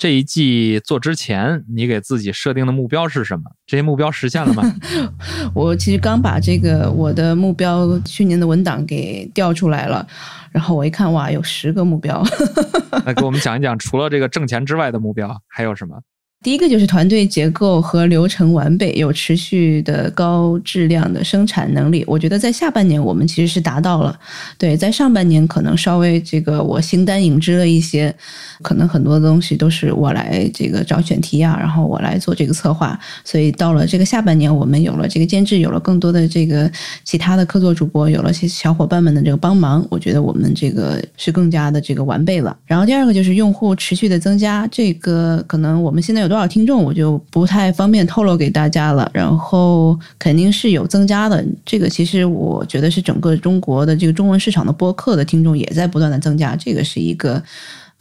[0.00, 3.42] 这一季做之前，你给自己设定的目标是什么？
[3.66, 4.62] 这些目标实现了吗？
[5.54, 10.06] 我其实刚把这个我的目标去年的文档给调出来了，
[10.52, 12.24] 然后我一看，哇，有十个目标。
[13.04, 16.00] 那给我们讲一讲，除了这个挣钱之外的目标还有什么？
[16.42, 22.02] 第一个就是团队结构和流程完备，有持续的高质量的生产能力。
[22.06, 24.18] 我觉得在下半年我们其实是达到了，
[24.56, 28.14] 对，在上半年可能稍微这个我形单影只了一些，
[28.62, 36.72] 可能很多东西都是我来这个找选题啊，然后我来做这个策划，所以到了这个下半年，我们有了这个监制，有了更多的这个
[37.04, 42.56] 其他的客座主播，有了些小伙伴们的这个帮忙，我觉得我们这个是更加的这个完备了。
[42.64, 49.10] 然后第二个就是用户持续的增加，这个可能我们现在有多少听众，我就不太方便透露给大家了。
[49.12, 57.42] 然后肯定是有增加的，这个其实我觉得是整个中国的这个中文市场的播客的听众也在不断的增加，这个是一个。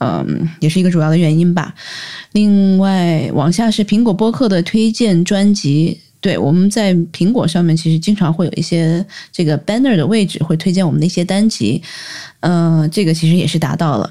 [0.01, 1.75] 嗯，也是一个主要的原因吧。
[2.31, 5.99] 另外，往下是苹果播客的推荐专辑。
[6.21, 11.83] 对，我们在苹果上面其实经常会有一些这个 banner 的位置会推荐我们的一些单集。
[12.39, 14.09] 嗯、这个其实也是达到了。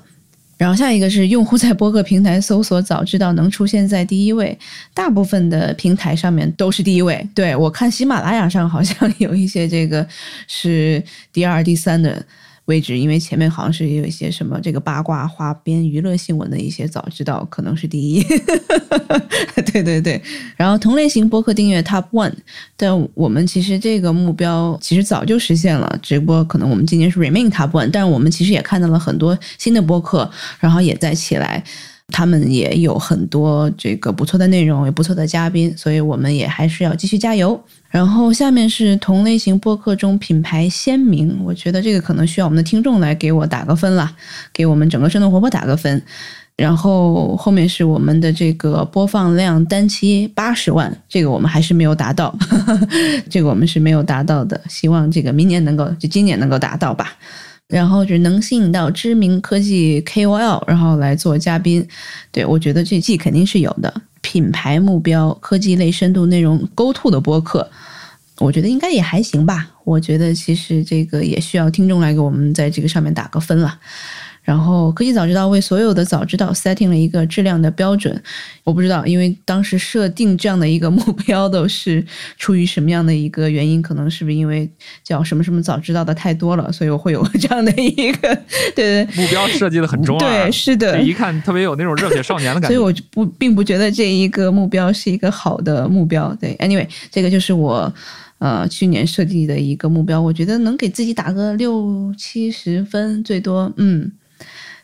[0.59, 4.59] 然后下一个是用户在播客平台搜索早知道能出现在第一位，
[4.93, 7.27] 大部分的平台上面都是第一位。
[7.35, 10.07] 对我看喜马拉雅上好像 有一些这个
[10.49, 11.03] 是
[11.33, 12.21] 第二、第三的
[12.69, 18.23] 位置，因为前面好像是也有一些什么这个八卦、花边、娱乐新闻的一些早知道可能是第一。
[19.73, 20.21] 对对对，
[20.57, 22.33] 然后同类型播客订阅 Top One，
[22.77, 31.65] 但我们其实这个目标其实早就实现了，只不过可能我们今年是 Remain Top One，但是我们其实也看到了很多新的播客，然后也在起来。
[32.11, 37.63] 他们也有很多这个不错的内容，有不错的嘉宾，所以我们也还是要继续加油。
[37.91, 44.15] 然后下面是同类型播客中品牌鲜明，我觉得这个可能需要我们的听众来给我打个分啦，
[44.53, 46.03] 给我们整个生动活泼打个分。
[46.55, 52.37] 然后后面是我们的这个播放量单期八十万，这个我们还是没有达到，
[53.31, 57.17] 这个我们是没有达到的，希望这个明年能够，就今年能够达到吧。
[57.69, 61.87] 然后就是能吸引到知名科技 KOL，然后来做嘉宾，
[62.33, 63.95] 对我觉得这季肯定是有的。
[64.31, 67.71] 品牌目标、科技类深度内容 Go To 的播客，
[68.37, 69.71] 我觉得应该也还行吧。
[69.85, 73.79] 我觉得其实这个也需要听众来给我们在这个上面打个分了。
[74.49, 78.19] 然后科技早知道为所有的早知道 setting 了一个质量的标准，
[78.65, 82.03] 我不知道，因为当时设定这样的一个目标都是
[82.39, 83.83] 出于什么样的一个原因？
[83.83, 84.67] 可能是不是因为
[85.05, 88.35] 叫什么什么早知道的太多了，所以我会有这样的一个
[88.75, 92.75] 对对目标设计的很中二，对是的一看特别有那种热血少年的感觉。
[92.75, 96.35] 所以我不并不觉得这一个目标是一个好的目标。
[96.41, 97.93] 对，anyway，这个就是我
[98.39, 104.11] 呃去年设计的一个目标，我觉得能给自己打个六七十分最多，嗯。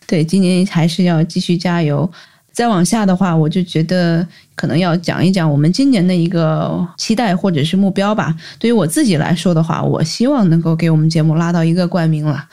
[0.07, 2.11] 对，今年还是要继续加油。
[2.53, 4.25] 再往下的话，我就觉得
[4.55, 8.33] 可能要讲一讲我们今年的一个期待或者是目标吧。
[8.61, 12.47] 对于我自己来说的话，我希望能够给我们节目拉到一个冠名了。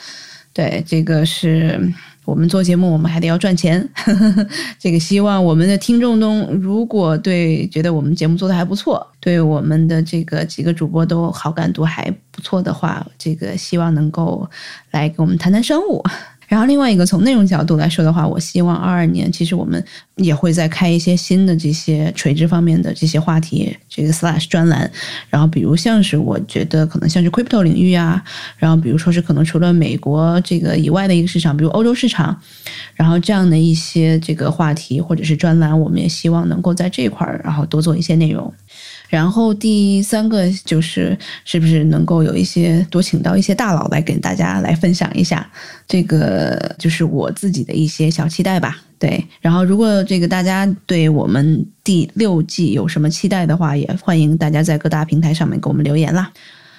[0.54, 1.80] 对，这个是
[2.26, 3.88] 我们做节目，我们还得要赚钱。
[4.80, 14.50] 这个希望我们的听众中，如果对觉得我们节目做的还不错，对我们的这个几个主播都好感度还不错的话，这个希望能够
[14.90, 16.04] 来给我们谈谈商务。
[16.52, 19.82] 然后另外一个从内容角度来说的话，我希望二二年其实我们
[20.18, 24.92] 也会再开一些新的这些垂直方面的这些话题，这个 slash 专栏。
[25.30, 28.22] 然后比如像是我觉得可能像是 crypto 领域啊，
[28.58, 32.38] 然后比如说是可能除了美国这个以外的一个市场，比如欧洲市场，
[32.96, 38.54] 然后这样的一些这个话题或者是专栏，我们也希望能够在这一块儿然后多做一些内容。
[39.12, 45.46] 然后第三个就是是不是能够有一些多请到一些大佬来跟大家来分享一下，
[45.86, 48.82] 这个就是我自己的一些小期待吧。
[48.98, 56.32] 对，然后如果这个大家对我们第六季有什么期待的话，也欢迎大家在各大平台上面给我们留言啦。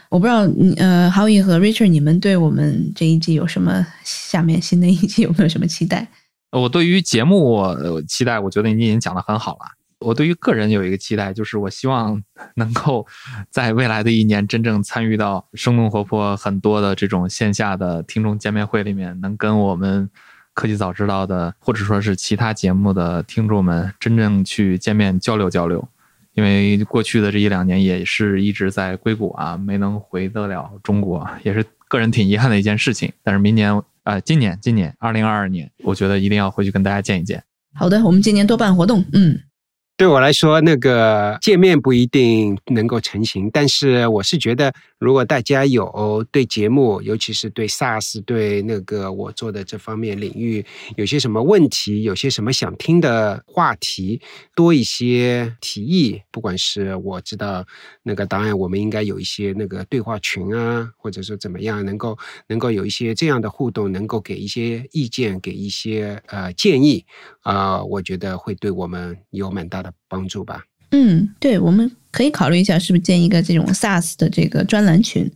[0.09, 0.41] 我不知道，
[0.79, 6.09] 呃，Howie 和 Richard，你们对我们这一季有什么下面新的一季有没有什么期待？
[6.51, 7.63] 我对于节目
[8.09, 9.82] 期待，我觉得你已经讲的很好了。
[10.03, 12.23] 我对于个人有一个期待，就是我希望
[12.57, 13.07] 能够
[13.51, 20.09] 在未来的一年真正参与到生动活泼很多的这种线下的听众见面会里面，能跟我们
[20.55, 25.89] 科技早知道的或者说是其他节目的听众们真正去见面交流交流。
[26.35, 33.13] 因为过去的这一两年也是一直在硅谷啊，没能回得了中国，也是个人挺遗憾的一件事情。
[33.23, 37.45] 但是明年，呃，今年今年二零二二年，我觉得一定要回去跟大家见一见。
[37.75, 39.39] 好的，我们今年多办活动，嗯。
[40.03, 44.73] 对我来说，那个见面不一定能够成型，但是我是觉得，
[45.03, 50.65] 如果大家有对节目，尤其是对 SaaS、对那个我做的这方面领域
[50.97, 54.21] 有些什么问题，有些什么想听的话题，
[54.55, 56.23] 多一些提议。
[56.31, 57.67] 不管是我知道
[58.05, 67.05] 那个当然，我们应该有一些那个对话群啊，或者说怎么样，能够能够有一些这样的互动，能够给一些意见，给一些呃建议
[67.41, 69.93] 啊，我觉得会对我们有蛮大的。
[70.13, 70.63] 帮助吧。
[70.91, 75.29] 嗯，对，我们可以考虑一下，是不是建一个这种 SaaS 的这个专栏群。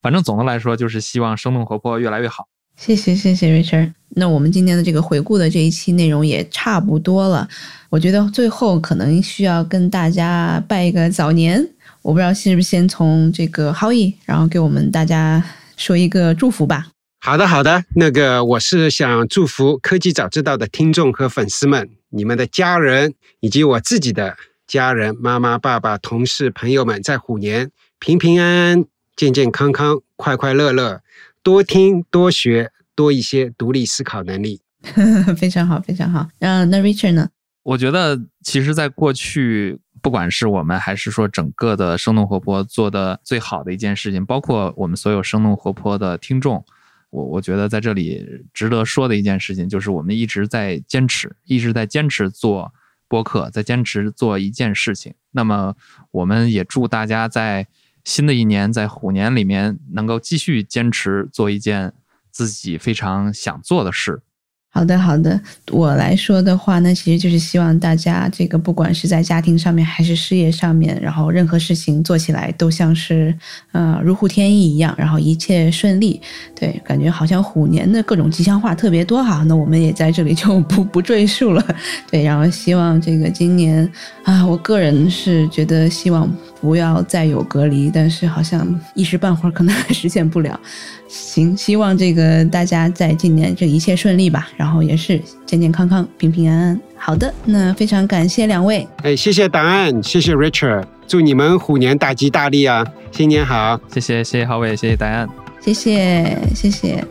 [0.00, 2.46] 反正总的来说，就是希望生动活泼越来越好。
[2.76, 3.92] 谢谢，谢谢 Richard。
[4.10, 7.48] 那我们今天的这个回顾的这一期内容也差不多了。
[7.90, 11.66] 我觉得最后可能需要跟大家拜一个早年。
[12.02, 15.42] 我不知道是不是先从这个 Howie，然后给我们大家
[15.76, 16.86] 说一个祝福吧。
[17.20, 17.82] 好的，好的。
[17.96, 21.90] 那个我是想祝福科技早知道的听众和粉丝们。
[22.10, 24.36] 你们的家人以及我自己的
[24.68, 28.84] 家人，妈妈、爸爸、同事、朋友们，在虎年平平安安、
[29.16, 31.02] 健健康康、快快乐乐，
[31.42, 34.60] 多听多学多一些独立思考能力。
[35.38, 36.28] 非常好，非常好。
[36.40, 37.30] 嗯，那 Richard 呢？
[37.62, 46.62] 我觉得，其实，在过去，不管是我们还是说整个的生动活泼做的最好的一件事情，包括我们所有生动活泼的听众。
[47.10, 52.70] 我我觉得在这里值得说的一件事情，就是我们一直在坚持，一直在坚持做
[53.08, 55.14] 播客，在坚持做一件事情。
[55.32, 55.74] 那么，
[56.10, 57.66] 我们也祝大家在
[58.04, 61.94] 新的一年，在虎年里面，能够继续坚持做一件
[62.30, 64.22] 自己非常想做的事。
[64.70, 65.40] 好的，好的。
[65.72, 73.34] 我来说的话，那其实就是希望大家这个不管是在家庭上面还是事业上面，然后任何事情做起来都像是
[73.72, 76.20] 呃如虎添翼一样，然后一切顺利。
[76.54, 79.42] 对，感觉好像虎年的各种吉祥话特别多哈。
[79.48, 81.64] 那我们也在这里就不不赘述了。
[82.10, 83.90] 对，然后希望这个今年
[84.22, 90.60] 啊，我个人是觉得希望不要再有隔离，但是好像一时半会儿可能还实现不了。
[91.08, 96.80] 行，希望这个大家在今年这一切顺利吧，然后也是健健康康、平平安安。
[96.96, 98.86] 好的，那非常感谢两位。
[99.02, 102.86] 哎，谢谢答案，谢谢 Richard，祝你们虎年大吉大利啊！
[103.10, 105.26] 新年好，谢谢谢谢郝伟，谢谢答案，
[105.60, 107.02] 谢谢谢谢。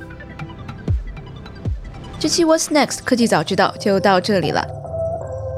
[2.20, 4.66] 这期 What's Next 科技早知道就到这里了。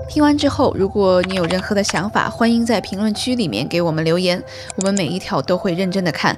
[0.09, 4.41] 听完之后，如果你有任何的想法，欢迎在评论区里面给我们留言，
[4.77, 6.37] 我们每一条都会认真的看。